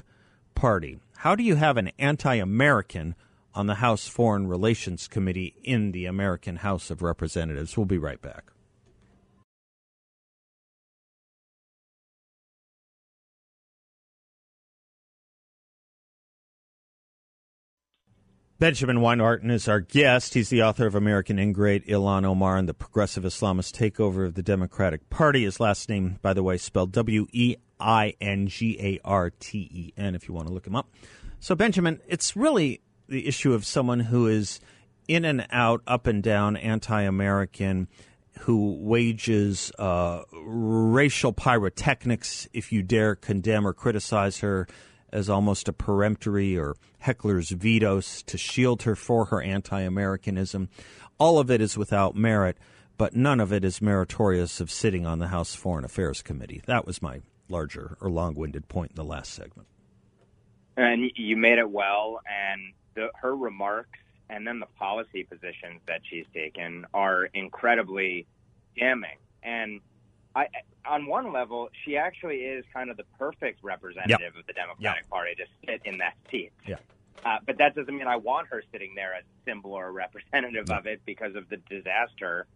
Party. 0.55 0.99
How 1.17 1.35
do 1.35 1.43
you 1.43 1.55
have 1.55 1.77
an 1.77 1.91
anti-American 1.97 3.15
on 3.55 3.67
the 3.67 3.75
House 3.75 4.07
Foreign 4.07 4.47
Relations 4.47 5.07
Committee 5.07 5.55
in 5.63 5.91
the 5.91 6.05
American 6.05 6.57
House 6.57 6.89
of 6.89 7.01
Representatives. 7.01 7.77
We'll 7.77 7.85
be 7.85 7.97
right 7.97 8.21
back. 8.21 8.53
Benjamin 18.63 19.01
Weingarten 19.01 19.51
is 19.51 19.67
our 19.67 19.81
guest. 19.81 20.35
He's 20.35 20.47
the 20.47 20.63
author 20.63 20.87
of 20.87 20.95
American 20.95 21.37
Ingrate, 21.37 21.85
Ilhan 21.85 22.23
Omar, 22.23 22.55
and 22.55 22.69
the 22.69 22.73
Progressive 22.73 23.25
Islamist 23.25 23.77
Takeover 23.77 24.25
of 24.25 24.35
the 24.35 24.41
Democratic 24.41 25.09
Party. 25.09 25.43
His 25.43 25.59
last 25.59 25.89
name, 25.89 26.17
by 26.21 26.31
the 26.33 26.43
way, 26.43 26.55
spelled 26.57 26.93
W 26.93 27.27
E 27.33 27.57
I 27.77 28.13
N 28.21 28.47
G 28.47 28.77
A 28.79 28.99
R 29.03 29.31
T 29.31 29.69
E 29.69 29.93
N, 29.97 30.15
if 30.15 30.29
you 30.29 30.33
want 30.33 30.47
to 30.47 30.53
look 30.53 30.65
him 30.65 30.77
up. 30.77 30.87
So, 31.41 31.55
Benjamin, 31.55 31.99
it's 32.07 32.37
really 32.37 32.79
the 33.07 33.27
issue 33.27 33.53
of 33.53 33.65
someone 33.65 34.01
who 34.01 34.27
is 34.27 34.59
in 35.07 35.25
and 35.25 35.45
out, 35.51 35.81
up 35.85 36.07
and 36.07 36.23
down, 36.23 36.55
anti-American, 36.55 37.87
who 38.39 38.75
wages 38.79 39.71
uh, 39.77 40.21
racial 40.33 41.33
pyrotechnics, 41.33 42.47
if 42.53 42.71
you 42.71 42.81
dare 42.81 43.15
condemn 43.15 43.67
or 43.67 43.73
criticize 43.73 44.39
her, 44.39 44.67
as 45.11 45.29
almost 45.29 45.67
a 45.67 45.73
peremptory 45.73 46.57
or 46.57 46.75
heckler's 46.99 47.51
vetoes 47.51 48.23
to 48.23 48.37
shield 48.37 48.83
her 48.83 48.95
for 48.95 49.25
her 49.25 49.41
anti-Americanism. 49.41 50.69
All 51.19 51.37
of 51.37 51.51
it 51.51 51.61
is 51.61 51.77
without 51.77 52.15
merit, 52.15 52.57
but 52.97 53.15
none 53.15 53.39
of 53.39 53.53
it 53.53 53.63
is 53.63 53.81
meritorious 53.81 54.59
of 54.59 54.71
sitting 54.71 55.05
on 55.05 55.19
the 55.19 55.27
House 55.27 55.53
Foreign 55.53 55.85
Affairs 55.85 56.21
Committee. 56.23 56.61
That 56.65 56.87
was 56.87 57.01
my 57.01 57.21
larger 57.47 57.97
or 58.01 58.09
long-winded 58.09 58.67
point 58.67 58.91
in 58.91 58.95
the 58.95 59.03
last 59.03 59.33
segment. 59.33 59.67
And 60.75 61.11
you 61.15 61.37
made 61.37 61.59
it 61.59 61.69
well, 61.69 62.19
and 62.25 62.73
the, 62.95 63.09
her 63.15 63.35
remarks 63.35 63.99
and 64.29 64.47
then 64.47 64.59
the 64.59 64.67
policy 64.77 65.23
positions 65.23 65.81
that 65.87 66.01
she's 66.09 66.25
taken 66.33 66.85
are 66.93 67.25
incredibly 67.25 68.25
damning. 68.77 69.17
And 69.43 69.81
I, 70.35 70.47
on 70.85 71.05
one 71.05 71.31
level, 71.31 71.69
she 71.83 71.97
actually 71.97 72.37
is 72.37 72.65
kind 72.73 72.89
of 72.89 72.97
the 72.97 73.05
perfect 73.19 73.63
representative 73.63 74.19
yep. 74.19 74.35
of 74.35 74.47
the 74.47 74.53
Democratic 74.53 75.03
yep. 75.03 75.09
Party 75.09 75.35
to 75.35 75.45
sit 75.65 75.81
in 75.85 75.97
that 75.99 76.15
seat. 76.31 76.51
Yeah. 76.67 76.77
Uh, 77.25 77.37
but 77.45 77.57
that 77.57 77.75
doesn't 77.75 77.95
mean 77.95 78.07
I 78.07 78.17
want 78.17 78.47
her 78.47 78.63
sitting 78.71 78.95
there 78.95 79.13
as 79.13 79.23
a 79.23 79.49
symbol 79.49 79.73
or 79.73 79.87
a 79.87 79.91
representative 79.91 80.69
of 80.69 80.87
it 80.87 81.01
because 81.05 81.35
of 81.35 81.47
the 81.49 81.57
disaster 81.69 82.47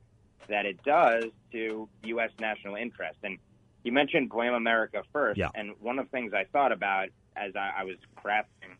that 0.47 0.65
it 0.65 0.81
does 0.83 1.25
to 1.51 1.87
U.S. 2.03 2.31
national 2.39 2.75
interest. 2.75 3.19
And 3.23 3.37
you 3.83 3.91
mentioned 3.91 4.29
Blame 4.29 4.53
America 4.53 5.03
First. 5.13 5.37
Yeah. 5.37 5.49
And 5.53 5.73
one 5.79 5.99
of 5.99 6.05
the 6.05 6.11
things 6.11 6.33
I 6.33 6.45
thought 6.45 6.71
about 6.71 7.09
as 7.35 7.55
I, 7.55 7.71
I 7.77 7.83
was 7.83 7.97
crafting 8.17 8.75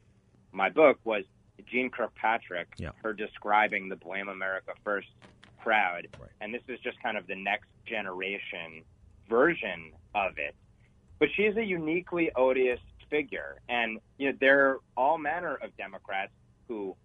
my 0.51 0.69
book 0.69 0.99
was 1.03 1.23
Jeane 1.69 1.89
Kirkpatrick, 1.89 2.67
yeah. 2.77 2.91
her 3.03 3.13
describing 3.13 3.89
the 3.89 3.95
Blame 3.95 4.29
America 4.29 4.73
First 4.83 5.09
crowd. 5.61 6.07
Right. 6.19 6.29
And 6.41 6.53
this 6.53 6.61
is 6.67 6.79
just 6.79 7.01
kind 7.01 7.17
of 7.17 7.27
the 7.27 7.35
next 7.35 7.67
generation 7.85 8.83
version 9.29 9.91
of 10.15 10.37
it. 10.37 10.55
But 11.19 11.29
she's 11.35 11.57
a 11.57 11.63
uniquely 11.63 12.31
odious 12.35 12.79
figure. 13.09 13.57
And, 13.67 13.99
you 14.17 14.31
know, 14.31 14.37
there 14.39 14.69
are 14.69 14.79
all 14.95 15.17
manner 15.17 15.55
of 15.55 15.75
Democrats 15.77 16.31
who 16.67 16.95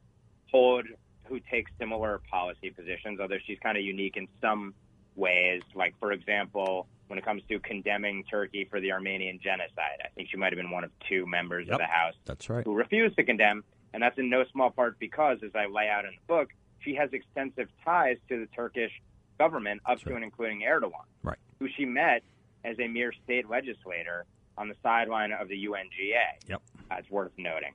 hold, 0.50 0.84
who 1.24 1.40
take 1.50 1.66
similar 1.78 2.20
policy 2.30 2.70
positions, 2.70 3.20
although 3.20 3.38
she's 3.46 3.58
kind 3.62 3.78
of 3.78 3.84
unique 3.84 4.16
in 4.16 4.28
some 4.40 4.74
ways. 5.16 5.62
Like, 5.74 5.94
for 5.98 6.12
example, 6.12 6.86
when 7.08 7.18
it 7.18 7.24
comes 7.24 7.42
to 7.48 7.58
condemning 7.60 8.24
Turkey 8.24 8.66
for 8.70 8.80
the 8.80 8.92
Armenian 8.92 9.38
genocide, 9.42 9.98
I 10.04 10.08
think 10.14 10.28
she 10.30 10.36
might 10.36 10.52
have 10.52 10.56
been 10.56 10.70
one 10.70 10.84
of 10.84 10.90
two 11.08 11.26
members 11.26 11.66
yep, 11.66 11.74
of 11.74 11.80
the 11.80 11.86
House 11.86 12.14
that's 12.24 12.48
right. 12.48 12.64
who 12.64 12.74
refused 12.74 13.16
to 13.16 13.24
condemn. 13.24 13.64
And 13.94 14.02
that's 14.02 14.18
in 14.18 14.30
no 14.30 14.44
small 14.52 14.70
part 14.70 14.98
because, 14.98 15.38
as 15.44 15.50
I 15.54 15.66
lay 15.66 15.88
out 15.88 16.04
in 16.04 16.12
the 16.12 16.26
book, 16.26 16.48
she 16.80 16.94
has 16.94 17.10
extensive 17.12 17.68
ties 17.84 18.16
to 18.28 18.40
the 18.40 18.46
Turkish 18.54 18.92
government, 19.38 19.80
up 19.86 20.00
to 20.00 20.14
and 20.14 20.24
including 20.24 20.60
Erdogan, 20.60 21.04
right. 21.22 21.38
who 21.58 21.68
she 21.76 21.84
met 21.84 22.22
as 22.64 22.78
a 22.78 22.88
mere 22.88 23.12
state 23.24 23.48
legislator 23.48 24.24
on 24.56 24.68
the 24.68 24.76
sideline 24.82 25.32
of 25.32 25.48
the 25.48 25.66
UNGA. 25.66 26.48
Yep. 26.48 26.62
Uh, 26.90 26.94
it's 26.98 27.10
worth 27.10 27.32
noting. 27.36 27.72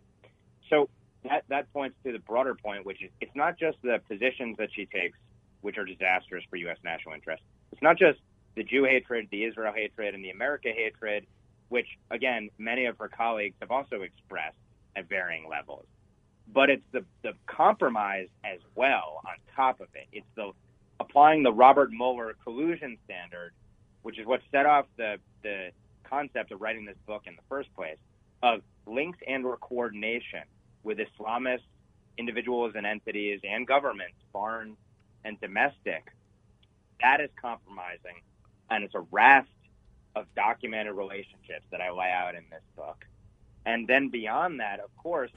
So 0.69 0.89
that, 1.23 1.43
that 1.49 1.71
points 1.73 1.95
to 2.03 2.11
the 2.11 2.19
broader 2.19 2.55
point, 2.55 2.85
which 2.85 3.03
is 3.03 3.09
it's 3.21 3.35
not 3.35 3.57
just 3.57 3.77
the 3.81 3.99
positions 4.07 4.57
that 4.57 4.69
she 4.73 4.85
takes, 4.85 5.17
which 5.61 5.77
are 5.77 5.85
disastrous 5.85 6.43
for 6.49 6.55
U.S. 6.57 6.77
national 6.83 7.15
interest. 7.15 7.43
It's 7.71 7.81
not 7.81 7.97
just 7.97 8.19
the 8.55 8.63
Jew 8.63 8.85
hatred, 8.85 9.27
the 9.31 9.43
Israel 9.43 9.73
hatred, 9.73 10.15
and 10.15 10.23
the 10.23 10.29
America 10.29 10.69
hatred, 10.75 11.25
which, 11.69 11.87
again, 12.11 12.49
many 12.57 12.85
of 12.85 12.97
her 12.97 13.09
colleagues 13.09 13.55
have 13.61 13.71
also 13.71 14.01
expressed 14.01 14.57
at 14.95 15.09
varying 15.09 15.47
levels 15.49 15.85
but 16.53 16.69
it's 16.69 16.83
the, 16.91 17.03
the 17.23 17.33
compromise 17.45 18.27
as 18.43 18.59
well 18.75 19.21
on 19.25 19.33
top 19.55 19.79
of 19.79 19.87
it. 19.93 20.07
It's 20.11 20.27
the 20.35 20.51
applying 20.99 21.43
the 21.43 21.51
Robert 21.51 21.91
Mueller 21.91 22.35
collusion 22.43 22.97
standard, 23.05 23.53
which 24.01 24.17
is 24.17 24.25
what 24.25 24.41
set 24.51 24.65
off 24.65 24.85
the, 24.97 25.17
the 25.43 25.69
concept 26.03 26.51
of 26.51 26.61
writing 26.61 26.85
this 26.85 26.97
book 27.05 27.23
in 27.25 27.35
the 27.35 27.41
first 27.49 27.73
place, 27.75 27.97
of 28.41 28.61
links 28.85 29.19
and 29.27 29.45
or 29.45 29.57
coordination 29.57 30.41
with 30.83 30.99
Islamist 30.99 31.61
individuals 32.17 32.73
and 32.75 32.85
entities 32.85 33.39
and 33.43 33.67
governments, 33.67 34.15
foreign 34.31 34.75
and 35.23 35.39
domestic. 35.39 36.11
That 37.01 37.21
is 37.21 37.29
compromising, 37.39 38.21
and 38.69 38.83
it's 38.83 38.95
a 38.95 39.05
raft 39.11 39.49
of 40.15 40.25
documented 40.35 40.95
relationships 40.95 41.65
that 41.71 41.79
I 41.81 41.91
lay 41.91 42.11
out 42.11 42.33
in 42.33 42.43
this 42.49 42.63
book. 42.75 43.05
And 43.65 43.87
then 43.87 44.09
beyond 44.09 44.61
that, 44.61 44.79
of 44.79 44.95
course, 44.97 45.29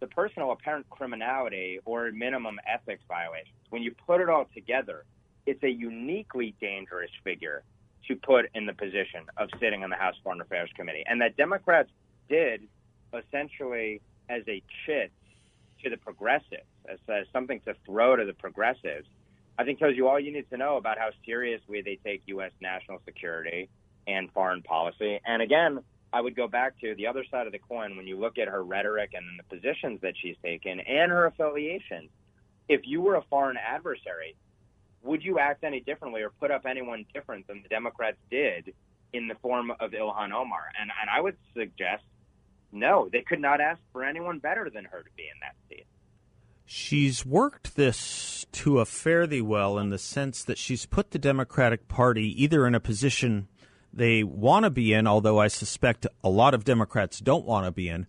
the 0.00 0.06
personal 0.06 0.52
apparent 0.52 0.88
criminality 0.90 1.78
or 1.84 2.10
minimum 2.10 2.58
ethics 2.66 3.02
violations, 3.08 3.54
when 3.70 3.82
you 3.82 3.94
put 4.06 4.20
it 4.20 4.28
all 4.28 4.46
together, 4.54 5.04
it's 5.46 5.62
a 5.62 5.70
uniquely 5.70 6.54
dangerous 6.60 7.10
figure 7.22 7.62
to 8.08 8.16
put 8.16 8.46
in 8.54 8.66
the 8.66 8.72
position 8.72 9.22
of 9.36 9.48
sitting 9.60 9.82
on 9.82 9.90
the 9.90 9.96
House 9.96 10.14
Foreign 10.22 10.40
Affairs 10.40 10.70
Committee. 10.76 11.04
And 11.06 11.20
that 11.20 11.36
Democrats 11.36 11.90
did 12.28 12.62
essentially 13.12 14.00
as 14.28 14.42
a 14.48 14.62
chit 14.84 15.12
to 15.82 15.90
the 15.90 15.96
progressives, 15.96 16.64
as, 16.88 16.98
as 17.08 17.26
something 17.32 17.60
to 17.60 17.74
throw 17.86 18.16
to 18.16 18.24
the 18.24 18.32
progressives, 18.32 19.06
I 19.58 19.64
think 19.64 19.78
tells 19.78 19.96
you 19.96 20.08
all 20.08 20.18
you 20.18 20.32
need 20.32 20.48
to 20.50 20.56
know 20.56 20.76
about 20.76 20.98
how 20.98 21.10
seriously 21.24 21.82
they 21.82 21.98
take 22.04 22.22
U.S. 22.26 22.50
national 22.60 23.00
security 23.04 23.68
and 24.06 24.30
foreign 24.32 24.62
policy. 24.62 25.20
And 25.24 25.40
again, 25.40 25.80
I 26.14 26.20
would 26.20 26.36
go 26.36 26.46
back 26.46 26.78
to 26.80 26.94
the 26.94 27.08
other 27.08 27.24
side 27.28 27.46
of 27.46 27.52
the 27.52 27.58
coin 27.58 27.96
when 27.96 28.06
you 28.06 28.16
look 28.16 28.38
at 28.38 28.46
her 28.46 28.62
rhetoric 28.62 29.14
and 29.14 29.26
the 29.36 29.56
positions 29.56 30.00
that 30.02 30.14
she's 30.16 30.36
taken 30.44 30.78
and 30.78 31.10
her 31.10 31.26
affiliation. 31.26 32.08
If 32.68 32.82
you 32.84 33.02
were 33.02 33.16
a 33.16 33.22
foreign 33.28 33.56
adversary, 33.56 34.36
would 35.02 35.24
you 35.24 35.40
act 35.40 35.64
any 35.64 35.80
differently 35.80 36.22
or 36.22 36.30
put 36.30 36.52
up 36.52 36.66
anyone 36.66 37.04
different 37.12 37.48
than 37.48 37.62
the 37.64 37.68
Democrats 37.68 38.18
did 38.30 38.72
in 39.12 39.26
the 39.26 39.34
form 39.42 39.72
of 39.72 39.90
Ilhan 39.90 40.32
Omar? 40.32 40.62
And, 40.80 40.88
and 41.00 41.10
I 41.12 41.20
would 41.20 41.36
suggest 41.52 42.04
no, 42.70 43.08
they 43.10 43.22
could 43.22 43.40
not 43.40 43.60
ask 43.60 43.80
for 43.92 44.04
anyone 44.04 44.38
better 44.38 44.70
than 44.70 44.84
her 44.84 45.02
to 45.02 45.10
be 45.16 45.24
in 45.24 45.40
that 45.40 45.56
seat. 45.68 45.86
She's 46.64 47.26
worked 47.26 47.74
this 47.74 48.46
to 48.52 48.78
a 48.80 49.26
thee 49.26 49.42
well 49.42 49.78
in 49.78 49.90
the 49.90 49.98
sense 49.98 50.44
that 50.44 50.58
she's 50.58 50.86
put 50.86 51.10
the 51.10 51.18
Democratic 51.18 51.88
Party 51.88 52.42
either 52.42 52.66
in 52.66 52.74
a 52.74 52.80
position 52.80 53.48
they 53.96 54.24
want 54.24 54.64
to 54.64 54.70
be 54.70 54.92
in, 54.92 55.06
although 55.06 55.38
I 55.38 55.48
suspect 55.48 56.06
a 56.22 56.28
lot 56.28 56.54
of 56.54 56.64
Democrats 56.64 57.20
don't 57.20 57.44
want 57.46 57.66
to 57.66 57.70
be 57.70 57.88
in. 57.88 58.06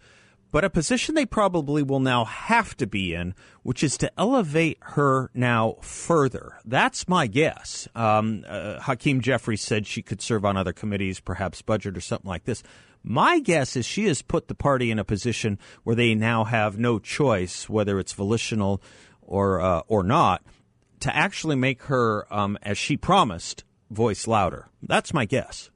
but 0.56 0.64
a 0.64 0.70
position 0.70 1.16
they 1.16 1.26
probably 1.26 1.84
will 1.84 2.00
now 2.00 2.24
have 2.24 2.78
to 2.78 2.88
be 2.88 3.14
in, 3.14 3.36
which 3.64 3.84
is 3.84 3.98
to 3.98 4.10
elevate 4.18 4.78
her 4.82 5.30
now 5.34 5.76
further. 5.82 6.54
That's 6.64 7.10
my 7.10 7.28
guess. 7.28 7.90
Um, 7.94 8.46
uh, 8.48 8.80
Hakeem 8.80 9.20
Jeffries 9.20 9.62
said 9.62 9.86
she 9.86 10.02
could 10.02 10.22
serve 10.22 10.46
on 10.46 10.56
other 10.56 10.72
committees, 10.72 11.20
perhaps 11.20 11.62
budget 11.62 11.98
or 11.98 12.00
something 12.00 12.30
like 12.30 12.46
this. 12.46 12.64
My 13.04 13.40
guess 13.40 13.76
is 13.76 13.86
she 13.86 14.06
has 14.06 14.22
put 14.22 14.48
the 14.48 14.56
party 14.56 14.92
in 14.92 14.98
a 14.98 15.04
position 15.04 15.60
where 15.84 15.94
they 15.98 16.16
now 16.16 16.46
have 16.46 16.80
no 16.80 17.00
choice, 17.00 17.68
whether 17.68 18.00
it's 18.00 18.14
volitional 18.14 18.82
or 19.22 19.60
uh, 19.60 19.82
or 19.90 20.04
not, 20.04 20.42
to 21.02 21.14
actually 21.14 21.58
make 21.58 21.84
her, 21.84 22.34
um, 22.34 22.58
as 22.62 22.78
she 22.78 22.96
promised, 22.96 23.66
voice 23.92 24.26
louder. 24.26 24.70
That's 24.82 25.14
my 25.14 25.26
guess. 25.26 25.70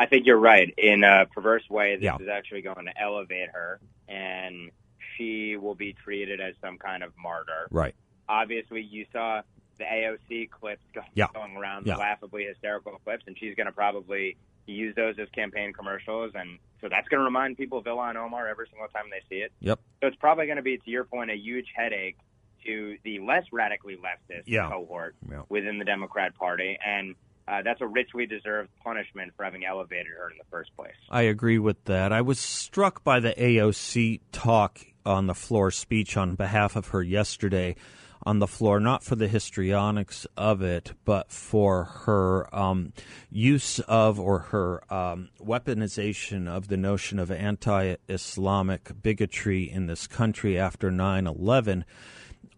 I 0.00 0.06
think 0.06 0.24
you're 0.26 0.38
right. 0.38 0.72
In 0.78 1.04
a 1.04 1.26
perverse 1.26 1.68
way, 1.68 1.96
this 1.96 2.04
Yeah. 2.04 2.16
is 2.18 2.26
actually 2.28 2.62
going 2.62 2.86
to 2.86 2.98
elevate 3.00 3.50
her, 3.50 3.80
and 4.08 4.70
she 5.16 5.56
will 5.58 5.74
be 5.74 5.92
treated 5.92 6.40
as 6.40 6.54
some 6.62 6.78
kind 6.78 7.02
of 7.02 7.12
martyr. 7.18 7.68
Right. 7.70 7.94
Obviously, 8.26 8.80
you 8.80 9.04
saw 9.12 9.42
the 9.76 9.84
AOC 9.84 10.46
clips 10.46 10.82
go- 10.94 11.02
Yeah. 11.14 11.26
going 11.34 11.54
around, 11.54 11.86
Yeah. 11.86 11.94
the 11.94 12.00
laughably 12.00 12.44
hysterical 12.46 12.98
clips, 13.04 13.24
and 13.26 13.38
she's 13.38 13.54
going 13.54 13.66
to 13.66 13.72
probably 13.72 14.38
use 14.66 14.94
those 14.94 15.18
as 15.18 15.28
campaign 15.30 15.74
commercials, 15.74 16.32
and 16.34 16.58
so 16.80 16.88
that's 16.88 17.06
going 17.08 17.18
to 17.20 17.24
remind 17.24 17.58
people 17.58 17.76
of 17.78 17.84
Ilhan 17.84 18.16
Omar 18.16 18.48
every 18.48 18.68
single 18.68 18.88
time 18.88 19.10
they 19.10 19.20
see 19.28 19.42
it. 19.42 19.52
Yep. 19.60 19.80
So 20.00 20.06
it's 20.06 20.16
probably 20.16 20.46
going 20.46 20.56
to 20.56 20.62
be, 20.62 20.78
to 20.78 20.90
your 20.90 21.04
point, 21.04 21.30
a 21.30 21.36
huge 21.36 21.72
headache 21.74 22.16
to 22.64 22.96
the 23.04 23.18
less 23.18 23.44
radically 23.52 23.96
leftist 23.98 24.44
Yeah. 24.46 24.68
cohort 24.70 25.14
within 25.50 25.78
the 25.78 25.84
Democrat 25.84 26.34
Party, 26.36 26.78
and 26.84 27.16
uh, 27.50 27.62
that's 27.62 27.80
a 27.80 27.86
richly 27.86 28.26
deserved 28.26 28.70
punishment 28.82 29.32
for 29.36 29.44
having 29.44 29.64
elevated 29.64 30.06
her 30.16 30.30
in 30.30 30.38
the 30.38 30.44
first 30.50 30.74
place. 30.76 30.94
I 31.10 31.22
agree 31.22 31.58
with 31.58 31.84
that. 31.86 32.12
I 32.12 32.20
was 32.20 32.38
struck 32.38 33.02
by 33.02 33.18
the 33.18 33.32
AOC 33.32 34.20
talk 34.30 34.80
on 35.04 35.26
the 35.26 35.34
floor 35.34 35.70
speech 35.70 36.16
on 36.16 36.36
behalf 36.36 36.76
of 36.76 36.88
her 36.88 37.02
yesterday 37.02 37.74
on 38.22 38.38
the 38.38 38.46
floor, 38.46 38.78
not 38.78 39.02
for 39.02 39.16
the 39.16 39.26
histrionics 39.26 40.26
of 40.36 40.62
it, 40.62 40.92
but 41.04 41.32
for 41.32 41.84
her 41.84 42.54
um, 42.54 42.92
use 43.30 43.80
of 43.80 44.20
or 44.20 44.38
her 44.38 44.92
um, 44.92 45.30
weaponization 45.40 46.46
of 46.46 46.68
the 46.68 46.76
notion 46.76 47.18
of 47.18 47.30
anti 47.30 47.96
Islamic 48.08 49.02
bigotry 49.02 49.70
in 49.70 49.86
this 49.86 50.06
country 50.06 50.58
after 50.58 50.90
9 50.90 51.26
11 51.26 51.84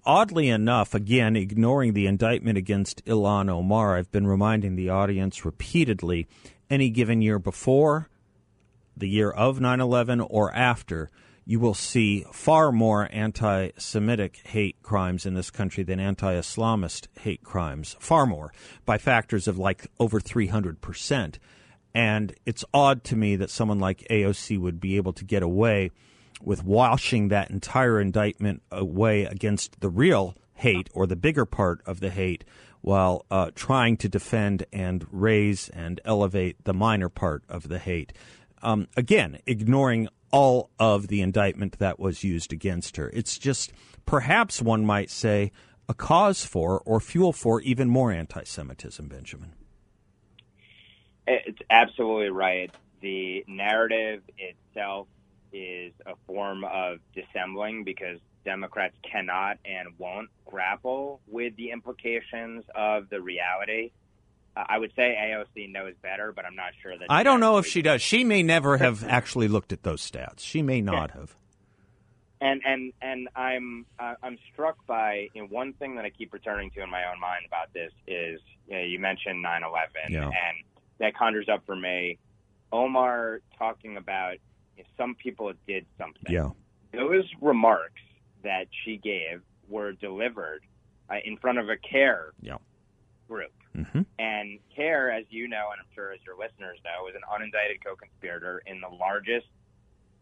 oddly 0.05 0.49
enough, 0.49 0.95
again, 0.95 1.37
ignoring 1.37 1.93
the 1.93 2.07
indictment 2.07 2.59
against 2.59 3.05
Ilhan 3.05 3.49
Omar, 3.49 3.97
I've 3.97 4.11
been 4.11 4.27
reminding 4.27 4.77
the 4.77 4.91
audience 4.91 5.45
repeatedly 5.45 6.27
any 6.71 6.91
given 6.91 7.23
year 7.23 7.39
before, 7.39 8.09
the 8.97 9.09
year 9.09 9.31
of 9.31 9.61
9 9.61 9.81
11, 9.81 10.21
or 10.21 10.53
after, 10.55 11.11
you 11.45 11.59
will 11.59 11.75
see 11.75 12.25
far 12.33 12.71
more 12.71 13.09
anti 13.11 13.71
Semitic 13.77 14.41
hate 14.45 14.83
crimes 14.83 15.27
in 15.27 15.35
this 15.35 15.51
country 15.51 15.83
than 15.83 15.99
anti 15.99 16.35
Islamist 16.35 17.09
hate 17.21 17.43
crimes. 17.43 17.97
Far 17.99 18.27
more, 18.27 18.53
by 18.85 18.99
factors 18.99 19.49
of 19.49 19.59
like 19.59 19.87
over 19.99 20.21
300%. 20.21 21.37
And 21.95 22.35
it's 22.47 22.65
odd 22.73 23.05
to 23.05 23.17
me 23.17 23.37
that 23.37 23.51
someone 23.51 23.79
like 23.79 24.07
AOC 24.09 24.59
would 24.59 24.81
be 24.81 24.97
able 24.97 25.13
to 25.13 25.25
get 25.25 25.43
away 25.43 25.91
with 26.45 26.65
washing 26.65 27.29
that 27.29 27.51
entire 27.51 28.01
indictment 28.01 28.63
away 28.71 29.25
against 29.25 29.81
the 29.81 29.89
real 29.89 30.35
hate 30.55 30.91
or 30.93 31.07
the 31.07 31.17
bigger 31.17 31.45
part 31.45 31.81
of 31.87 32.01
the 32.01 32.11
hate 32.11 32.45
while 32.81 33.25
uh, 33.31 33.51
trying 33.55 33.97
to 33.97 34.09
defend 34.09 34.67
and 34.73 35.07
raise 35.11 35.69
and 35.71 36.01
elevate 36.05 36.65
the 36.65 36.75
minor 36.75 37.09
part 37.09 37.45
of 37.49 37.69
the 37.69 37.79
hate. 37.79 38.13
Um, 38.63 38.89
again, 38.97 39.39
ignoring 39.47 40.09
all 40.31 40.71
of 40.79 41.09
the 41.09 41.21
indictment 41.21 41.79
that 41.79 42.01
was 42.01 42.25
used 42.25 42.53
against 42.53 42.97
her. 42.97 43.11
It's 43.11 43.39
just 43.39 43.73
perhaps 44.07 44.61
one 44.61 44.85
might 44.85 45.11
say 45.11 45.53
a 45.89 45.95
cause 45.95 46.45
for 46.45 46.81
or 46.81 47.01
fuel 47.01 47.33
for 47.33 47.61
even 47.61 47.89
more 47.89 48.11
anti 48.11 48.45
Semitism, 48.45 49.07
Benjamin. 49.09 49.53
It's 51.27 51.59
absolutely 51.71 52.31
right. 52.31 52.71
The 53.01 53.45
narrative 53.47 54.23
itself 54.39 55.07
is 55.53 55.93
a 56.07 56.15
form 56.27 56.65
of 56.65 56.99
dissembling 57.15 57.85
because 57.85 58.19
Democrats 58.45 58.95
cannot 59.09 59.59
and 59.65 59.89
won't 59.99 60.29
grapple 60.47 61.21
with 61.29 61.55
the 61.57 61.71
implications 61.71 62.65
of 62.75 63.09
the 63.11 63.21
reality. 63.21 63.93
Uh, 64.57 64.65
I 64.69 64.79
would 64.79 64.93
say 64.97 65.17
AOC 65.19 65.71
knows 65.73 65.95
better, 66.03 66.33
but 66.33 66.45
I'm 66.45 66.57
not 66.57 66.73
sure 66.83 66.97
that. 66.99 67.07
I 67.09 67.23
don't 67.23 67.41
know 67.41 67.59
if 67.59 67.67
she 67.67 67.83
does. 67.83 68.03
She 68.03 68.25
may 68.25 68.43
never 68.43 68.79
have 68.79 69.05
actually 69.05 69.49
looked 69.49 69.73
at 69.73 69.83
those 69.83 70.03
stats. 70.09 70.41
She 70.41 70.61
may 70.63 70.81
not 70.81 71.13
have. 71.13 71.37
and 72.41 72.61
and 72.67 72.93
and 73.01 73.29
I'm 73.37 73.87
uh, 73.99 74.15
I'm 74.23 74.37
struck 74.53 74.85
by 74.87 75.29
you 75.35 75.43
know, 75.43 75.49
one 75.49 75.73
thing 75.75 75.95
that 75.97 76.05
I 76.05 76.11
keep 76.11 76.33
returning 76.33 76.71
to 76.73 76.83
in 76.83 76.91
my 76.91 77.05
own 77.11 77.21
mind 77.21 77.45
about 77.47 77.73
this 77.73 77.93
is 78.07 78.41
you, 78.67 78.75
know, 78.75 78.83
you 78.83 78.99
mentioned 78.99 79.45
9/11 79.45 80.11
Yeah. 80.11 80.25
and 80.25 80.35
that 80.99 81.15
conjures 81.17 81.49
up 81.49 81.65
for 81.67 81.77
me 81.77 82.19
Omar 82.73 83.41
talking 83.59 83.97
about 83.97 84.37
if 84.77 84.87
some 84.97 85.15
people 85.15 85.53
did 85.67 85.87
something. 85.99 86.23
Yeah. 86.33 86.51
Those 86.93 87.25
remarks 87.41 88.01
that 88.43 88.67
she 88.85 88.97
gave 88.97 89.41
were 89.69 89.93
delivered 89.93 90.63
uh, 91.11 91.17
in 91.25 91.37
front 91.39 91.59
of 91.59 91.69
a 91.69 91.77
CAIR 91.77 92.33
Yeah. 92.41 92.59
group. 93.29 93.53
hmm 93.75 94.03
And 94.19 94.59
CAIR, 94.77 95.11
as 95.11 95.25
you 95.31 95.49
know, 95.49 95.69
and 95.73 95.81
I'm 95.81 95.87
sure 95.95 96.13
as 96.13 96.21
your 96.27 96.37
listeners 96.39 96.79
know, 96.85 97.09
is 97.09 97.15
an 97.15 97.23
unindicted 97.31 97.83
co-conspirator 97.85 98.63
in 98.67 98.81
the 98.81 98.89
largest 98.89 99.47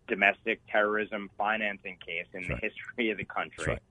domestic 0.08 0.60
terrorism 0.70 1.30
financing 1.38 1.96
case 2.04 2.26
in 2.32 2.40
That's 2.42 2.48
the 2.48 2.54
right. 2.54 2.62
history 2.62 3.10
of 3.10 3.18
the 3.18 3.24
country. 3.24 3.64
Right. 3.74 3.82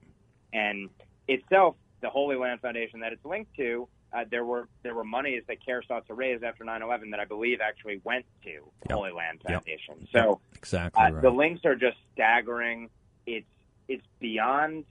And 0.52 0.88
itself, 1.28 1.76
the 2.00 2.10
Holy 2.10 2.36
Land 2.36 2.60
Foundation 2.60 3.00
that 3.00 3.12
it's 3.12 3.24
linked 3.24 3.54
to, 3.56 3.88
uh, 4.12 4.24
there 4.30 4.44
were 4.44 4.68
there 4.82 4.94
were 4.94 5.04
monies 5.04 5.42
that 5.48 5.64
CAIR 5.64 5.82
sought 5.86 6.06
to 6.08 6.14
raise 6.14 6.42
after 6.42 6.64
9/11 6.64 7.10
that 7.10 7.20
I 7.20 7.24
believe 7.24 7.60
actually 7.60 8.00
went 8.04 8.24
to 8.44 8.50
Yep. 8.50 8.62
Holy 8.92 9.12
Land 9.12 9.40
Yep. 9.48 9.64
Foundation. 9.64 10.08
So 10.12 10.40
Exactly 10.56 11.02
uh, 11.02 11.10
right. 11.12 11.22
the 11.22 11.30
links 11.30 11.64
are 11.64 11.76
just 11.76 11.96
staggering. 12.12 12.90
It's 13.26 13.46
it's 13.88 14.06
beyond 14.20 14.84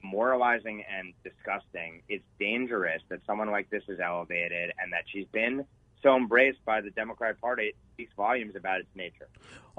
demoralizing 0.00 0.84
and 0.90 1.12
disgusting. 1.24 2.02
It's 2.08 2.24
dangerous 2.38 3.02
that 3.08 3.20
someone 3.26 3.50
like 3.50 3.70
this 3.70 3.82
is 3.88 3.98
elevated 4.00 4.72
and 4.78 4.92
that 4.92 5.04
she's 5.10 5.26
been 5.32 5.64
so 6.02 6.16
embraced 6.16 6.64
by 6.64 6.80
the 6.80 6.90
Democratic 6.90 7.40
Party. 7.40 7.68
It 7.68 7.76
speaks 7.94 8.12
volumes 8.16 8.54
about 8.54 8.80
its 8.80 8.88
nature. 8.94 9.28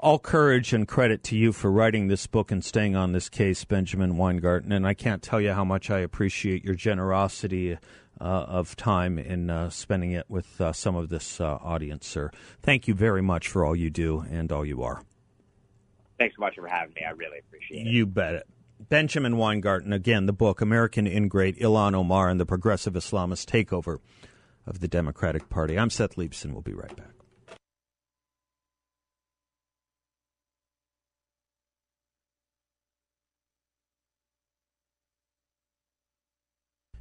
All 0.00 0.18
courage 0.18 0.72
and 0.72 0.86
credit 0.86 1.22
to 1.24 1.36
you 1.36 1.52
for 1.52 1.70
writing 1.72 2.08
this 2.08 2.26
book 2.26 2.50
and 2.52 2.64
staying 2.64 2.94
on 2.94 3.12
this 3.12 3.28
case, 3.28 3.64
Benjamin 3.64 4.16
Weingarten. 4.16 4.70
And 4.70 4.86
I 4.86 4.94
can't 4.94 5.22
tell 5.22 5.40
you 5.40 5.52
how 5.52 5.64
much 5.64 5.90
I 5.90 6.00
appreciate 6.00 6.64
your 6.64 6.74
generosity 6.74 7.78
of 8.20 8.76
time 8.76 9.18
in 9.18 9.50
uh, 9.50 9.70
spending 9.70 10.12
it 10.12 10.26
with 10.28 10.60
uh, 10.60 10.72
some 10.72 10.96
of 10.96 11.08
this 11.08 11.40
uh, 11.40 11.58
audience, 11.62 12.06
sir. 12.06 12.30
Thank 12.62 12.88
you 12.88 12.94
very 12.94 13.22
much 13.22 13.48
for 13.48 13.64
all 13.64 13.76
you 13.76 13.90
do 13.90 14.24
and 14.30 14.50
all 14.50 14.64
you 14.64 14.82
are. 14.82 15.02
Thanks 16.18 16.34
so 16.36 16.40
much 16.40 16.56
for 16.56 16.66
having 16.66 16.94
me. 16.94 17.02
I 17.06 17.12
really 17.12 17.38
appreciate 17.38 17.86
it. 17.86 17.90
You 17.90 18.06
bet 18.06 18.34
it. 18.34 18.46
Benjamin 18.88 19.36
Weingarten, 19.36 19.92
again, 19.92 20.26
the 20.26 20.32
book, 20.32 20.60
American 20.60 21.06
Ingrate, 21.06 21.58
Ilhan 21.58 21.94
Omar 21.94 22.28
and 22.28 22.38
the 22.38 22.46
Progressive 22.46 22.94
Islamist 22.94 23.46
Takeover 23.46 23.98
of 24.66 24.80
the 24.80 24.88
Democratic 24.88 25.48
Party. 25.48 25.78
I'm 25.78 25.90
Seth 25.90 26.16
Leibsohn. 26.16 26.52
We'll 26.52 26.62
be 26.62 26.74
right 26.74 26.94
back. 26.96 27.17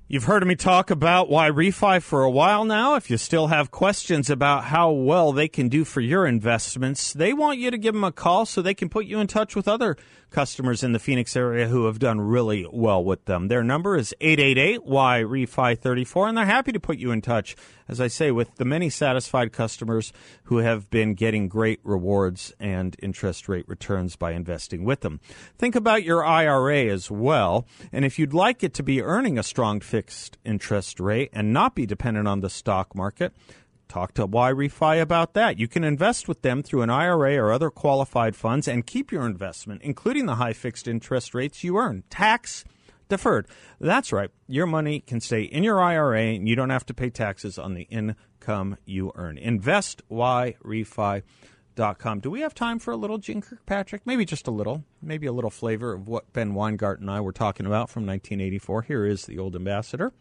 You've 0.09 0.23
heard 0.23 0.47
me 0.47 0.55
talk 0.55 0.89
about 0.89 1.27
Yrefy 1.27 2.01
for 2.01 2.23
a 2.23 2.31
while 2.31 2.63
now. 2.63 2.95
If 2.95 3.09
you 3.09 3.17
still 3.17 3.47
have 3.47 3.71
questions 3.71 4.29
about 4.29 4.63
how 4.63 4.89
well 4.89 5.33
they 5.33 5.49
can 5.49 5.67
do 5.67 5.83
for 5.83 5.99
your 5.99 6.25
investments, 6.25 7.11
they 7.11 7.33
want 7.33 7.59
you 7.59 7.71
to 7.71 7.77
give 7.77 7.93
them 7.93 8.05
a 8.05 8.13
call 8.13 8.45
so 8.45 8.61
they 8.61 8.73
can 8.73 8.87
put 8.87 9.05
you 9.05 9.19
in 9.19 9.27
touch 9.27 9.53
with 9.53 9.67
other 9.67 9.97
customers 10.29 10.81
in 10.81 10.93
the 10.93 10.99
Phoenix 10.99 11.35
area 11.35 11.67
who 11.67 11.87
have 11.87 11.99
done 11.99 12.21
really 12.21 12.65
well 12.71 13.03
with 13.03 13.25
them. 13.25 13.49
Their 13.49 13.65
number 13.65 13.97
is 13.97 14.15
888 14.21 14.85
Yrefy 14.87 15.77
34 15.77 16.27
and 16.29 16.37
they're 16.37 16.45
happy 16.45 16.71
to 16.71 16.79
put 16.79 16.97
you 16.97 17.11
in 17.11 17.21
touch 17.21 17.57
as 17.87 18.01
I 18.01 18.07
say 18.07 18.31
with 18.31 18.55
the 18.55 18.65
many 18.65 18.89
satisfied 18.89 19.53
customers 19.53 20.11
who 20.43 20.57
have 20.57 20.89
been 20.89 21.13
getting 21.13 21.47
great 21.47 21.79
rewards 21.83 22.53
and 22.59 22.95
interest 23.01 23.47
rate 23.47 23.67
returns 23.67 24.15
by 24.15 24.31
investing 24.31 24.83
with 24.83 25.01
them. 25.01 25.19
Think 25.57 25.75
about 25.75 26.03
your 26.03 26.25
IRA 26.25 26.85
as 26.85 27.09
well, 27.09 27.65
and 27.91 28.05
if 28.05 28.19
you'd 28.19 28.33
like 28.33 28.63
it 28.63 28.73
to 28.75 28.83
be 28.83 29.01
earning 29.01 29.37
a 29.37 29.43
strong 29.43 29.79
fixed 29.97 30.37
interest 30.45 30.99
rate 30.99 31.29
and 31.33 31.51
not 31.51 31.73
be 31.73 31.87
dependent 31.87 32.27
on 32.27 32.41
the 32.41 32.51
stock 32.51 32.93
market, 32.93 33.33
Talk 33.87 34.13
to 34.15 34.27
Yrefy 34.27 35.01
about 35.01 35.33
that. 35.33 35.57
You 35.57 35.69
can 35.69 35.85
invest 35.85 36.27
with 36.27 36.41
them 36.41 36.61
through 36.61 36.81
an 36.81 36.89
IRA 36.89 37.37
or 37.37 37.53
other 37.53 37.69
qualified 37.69 38.35
funds 38.35 38.67
and 38.67 38.85
keep 38.85 39.13
your 39.13 39.25
investment, 39.25 39.81
including 39.81 40.25
the 40.25 40.35
high 40.35 40.51
fixed 40.51 40.89
interest 40.89 41.33
rates 41.33 41.63
you 41.63 41.77
earn, 41.77 42.03
tax 42.09 42.65
deferred. 43.07 43.47
That's 43.79 44.11
right. 44.11 44.29
Your 44.45 44.67
money 44.67 44.99
can 44.99 45.21
stay 45.21 45.43
in 45.43 45.63
your 45.63 45.81
IRA 45.81 46.21
and 46.35 46.49
you 46.49 46.55
don't 46.57 46.69
have 46.69 46.85
to 46.87 46.93
pay 46.93 47.09
taxes 47.09 47.57
on 47.57 47.75
the 47.75 47.83
income 47.83 48.75
you 48.85 49.13
earn. 49.15 49.37
InvestYrefy.com. 49.37 51.23
Do 51.77 52.31
we 52.31 52.41
have 52.41 52.55
time 52.55 52.79
for 52.79 52.89
a 52.89 52.95
little 52.95 53.19
Jeane 53.19 53.39
Kirkpatrick? 53.39 54.01
Maybe 54.03 54.25
just 54.25 54.47
a 54.47 54.51
little. 54.51 54.83
Maybe 54.99 55.27
a 55.27 55.31
little 55.31 55.51
flavor 55.51 55.93
of 55.93 56.07
what 56.07 56.33
Ben 56.33 56.55
Weingart 56.55 57.01
and 57.01 57.11
I 57.11 57.21
were 57.21 57.31
talking 57.31 57.67
about 57.67 57.91
from 57.91 58.07
1984. 58.07 58.81
Here 58.81 59.05
is 59.05 59.27
the 59.27 59.37
old 59.37 59.55
ambassador. 59.55 60.11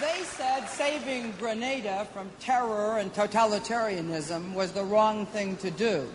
They 0.00 0.22
said 0.22 0.66
saving 0.70 1.34
Grenada 1.38 2.06
from 2.14 2.30
terror 2.40 2.96
and 2.96 3.12
totalitarianism 3.12 4.54
was 4.54 4.72
the 4.72 4.82
wrong 4.82 5.26
thing 5.26 5.58
to 5.58 5.70
do. 5.70 6.08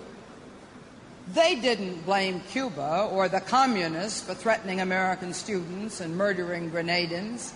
They 1.35 1.53
didn't 1.53 2.03
blame 2.03 2.39
Cuba 2.49 3.09
or 3.11 3.29
the 3.29 3.41
communists 3.41 4.21
for 4.21 4.33
threatening 4.33 4.81
American 4.81 5.33
students 5.35 6.01
and 6.01 6.17
murdering 6.17 6.71
Grenadians. 6.71 7.51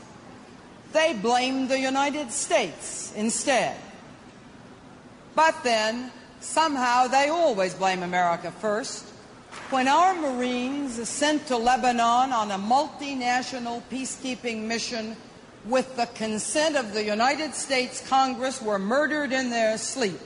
They 0.94 1.14
blamed 1.14 1.70
the 1.70 1.80
United 1.80 2.32
States 2.32 3.12
instead. 3.16 3.76
But 5.34 5.64
then, 5.64 6.12
somehow, 6.44 7.08
they 7.08 7.30
always 7.30 7.74
blame 7.74 8.04
America 8.04 8.52
first. 8.52 9.06
When 9.70 9.88
our 9.88 10.14
Marines 10.14 11.08
sent 11.08 11.48
to 11.48 11.58
Lebanon 11.58 12.32
on 12.32 12.52
a 12.52 12.58
multinational 12.58 13.82
peacekeeping 13.92 14.64
mission 14.64 15.16
with 15.66 15.96
the 15.96 16.08
consent 16.08 16.76
of 16.76 16.94
the 16.94 17.04
United 17.04 17.54
States 17.54 18.06
Congress 18.08 18.62
were 18.62 18.80
murdered 18.80 19.32
in 19.32 19.50
their 19.50 19.78
sleep. 19.78 20.20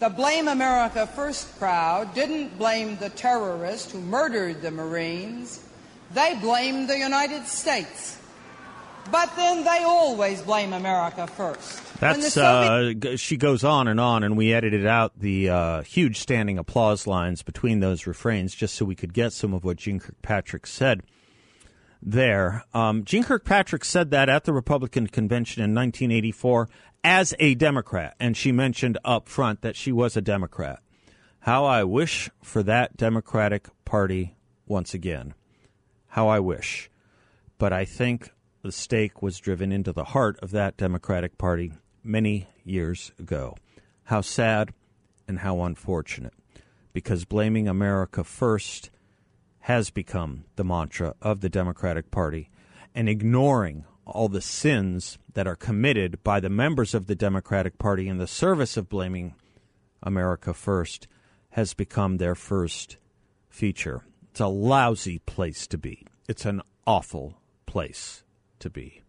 The 0.00 0.08
Blame 0.08 0.48
America 0.48 1.06
First 1.06 1.58
crowd 1.58 2.14
didn't 2.14 2.58
blame 2.58 2.96
the 2.96 3.10
terrorist 3.10 3.92
who 3.92 4.00
murdered 4.00 4.62
the 4.62 4.70
Marines. 4.70 5.62
They 6.12 6.34
blamed 6.40 6.88
the 6.88 6.98
United 6.98 7.46
States. 7.46 8.18
But 9.10 9.34
then 9.36 9.64
they 9.64 9.84
always 9.84 10.42
blame 10.42 10.72
America 10.72 11.26
first. 11.26 11.81
That's 12.02 12.32
Soviet- 12.32 13.06
uh, 13.06 13.16
she 13.16 13.36
goes 13.36 13.62
on 13.62 13.86
and 13.86 14.00
on, 14.00 14.24
and 14.24 14.36
we 14.36 14.52
edited 14.52 14.86
out 14.86 15.18
the 15.18 15.48
uh, 15.48 15.82
huge 15.82 16.18
standing 16.18 16.58
applause 16.58 17.06
lines 17.06 17.42
between 17.42 17.78
those 17.78 18.08
refrains 18.08 18.54
just 18.56 18.74
so 18.74 18.84
we 18.84 18.96
could 18.96 19.14
get 19.14 19.32
some 19.32 19.54
of 19.54 19.62
what 19.62 19.76
Jeane 19.76 20.00
Kirkpatrick 20.00 20.66
said 20.66 21.04
there. 22.02 22.64
Um, 22.74 23.04
Jeane 23.04 23.22
Kirkpatrick 23.22 23.84
said 23.84 24.10
that 24.10 24.28
at 24.28 24.42
the 24.42 24.52
Republican 24.52 25.06
convention 25.06 25.62
in 25.62 25.74
1984 25.74 26.68
as 27.04 27.34
a 27.38 27.54
Democrat, 27.54 28.16
and 28.18 28.36
she 28.36 28.50
mentioned 28.50 28.98
up 29.04 29.28
front 29.28 29.60
that 29.62 29.76
she 29.76 29.92
was 29.92 30.16
a 30.16 30.20
Democrat. 30.20 30.80
How 31.40 31.64
I 31.64 31.84
wish 31.84 32.30
for 32.42 32.64
that 32.64 32.96
Democratic 32.96 33.68
Party 33.84 34.34
once 34.66 34.92
again. 34.92 35.34
How 36.08 36.26
I 36.26 36.40
wish. 36.40 36.90
But 37.58 37.72
I 37.72 37.84
think 37.84 38.32
the 38.62 38.72
stake 38.72 39.22
was 39.22 39.38
driven 39.38 39.70
into 39.70 39.92
the 39.92 40.04
heart 40.04 40.36
of 40.40 40.50
that 40.50 40.76
Democratic 40.76 41.38
Party 41.38 41.72
many 42.02 42.48
years 42.64 43.12
ago. 43.18 43.56
How 44.04 44.20
sad 44.20 44.72
and 45.28 45.40
how 45.40 45.62
unfortunate. 45.62 46.34
Because 46.92 47.24
blaming 47.24 47.68
America 47.68 48.24
first 48.24 48.90
has 49.60 49.90
become 49.90 50.44
the 50.56 50.64
mantra 50.64 51.14
of 51.22 51.40
the 51.40 51.48
Democratic 51.48 52.10
Party, 52.10 52.50
and 52.94 53.08
ignoring 53.08 53.84
all 54.04 54.28
the 54.28 54.40
sins 54.40 55.18
that 55.34 55.46
are 55.46 55.56
committed 55.56 56.22
by 56.24 56.40
the 56.40 56.50
members 56.50 56.94
of 56.94 57.06
the 57.06 57.14
Democratic 57.14 57.78
Party 57.78 58.08
in 58.08 58.18
the 58.18 58.26
service 58.26 58.76
of 58.76 58.88
blaming 58.88 59.34
America 60.02 60.52
first 60.52 61.06
has 61.50 61.74
become 61.74 62.16
their 62.16 62.34
first 62.34 62.96
feature. 63.48 64.02
It's 64.30 64.40
a 64.40 64.48
lousy 64.48 65.20
place 65.20 65.66
to 65.68 65.78
be. 65.78 66.04
It's 66.28 66.44
an 66.44 66.62
awful 66.86 67.38
place 67.66 68.24
to 68.58 68.70
be. 68.70 69.01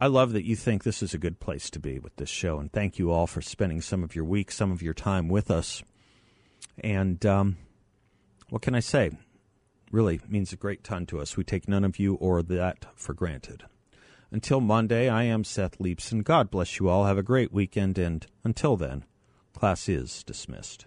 I 0.00 0.06
love 0.06 0.32
that 0.32 0.44
you 0.44 0.54
think 0.54 0.84
this 0.84 1.02
is 1.02 1.12
a 1.12 1.18
good 1.18 1.40
place 1.40 1.70
to 1.70 1.80
be 1.80 1.98
with 1.98 2.14
this 2.16 2.28
show, 2.28 2.60
and 2.60 2.72
thank 2.72 3.00
you 3.00 3.10
all 3.10 3.26
for 3.26 3.42
spending 3.42 3.80
some 3.80 4.04
of 4.04 4.14
your 4.14 4.24
week, 4.24 4.52
some 4.52 4.70
of 4.70 4.80
your 4.80 4.94
time 4.94 5.28
with 5.28 5.50
us. 5.50 5.82
And 6.78 7.24
um, 7.26 7.56
what 8.48 8.62
can 8.62 8.76
I 8.76 8.80
say? 8.80 9.10
Really 9.90 10.20
means 10.28 10.52
a 10.52 10.56
great 10.56 10.84
ton 10.84 11.04
to 11.06 11.20
us. 11.20 11.36
We 11.36 11.42
take 11.42 11.66
none 11.66 11.84
of 11.84 11.98
you 11.98 12.14
or 12.14 12.44
that 12.44 12.86
for 12.94 13.12
granted. 13.12 13.64
Until 14.30 14.60
Monday, 14.60 15.08
I 15.08 15.24
am 15.24 15.42
Seth 15.42 15.78
Leibsohn. 15.78 16.22
God 16.22 16.48
bless 16.48 16.78
you 16.78 16.88
all. 16.88 17.06
Have 17.06 17.18
a 17.18 17.22
great 17.22 17.52
weekend, 17.52 17.98
and 17.98 18.24
until 18.44 18.76
then, 18.76 19.04
class 19.52 19.88
is 19.88 20.22
dismissed. 20.22 20.86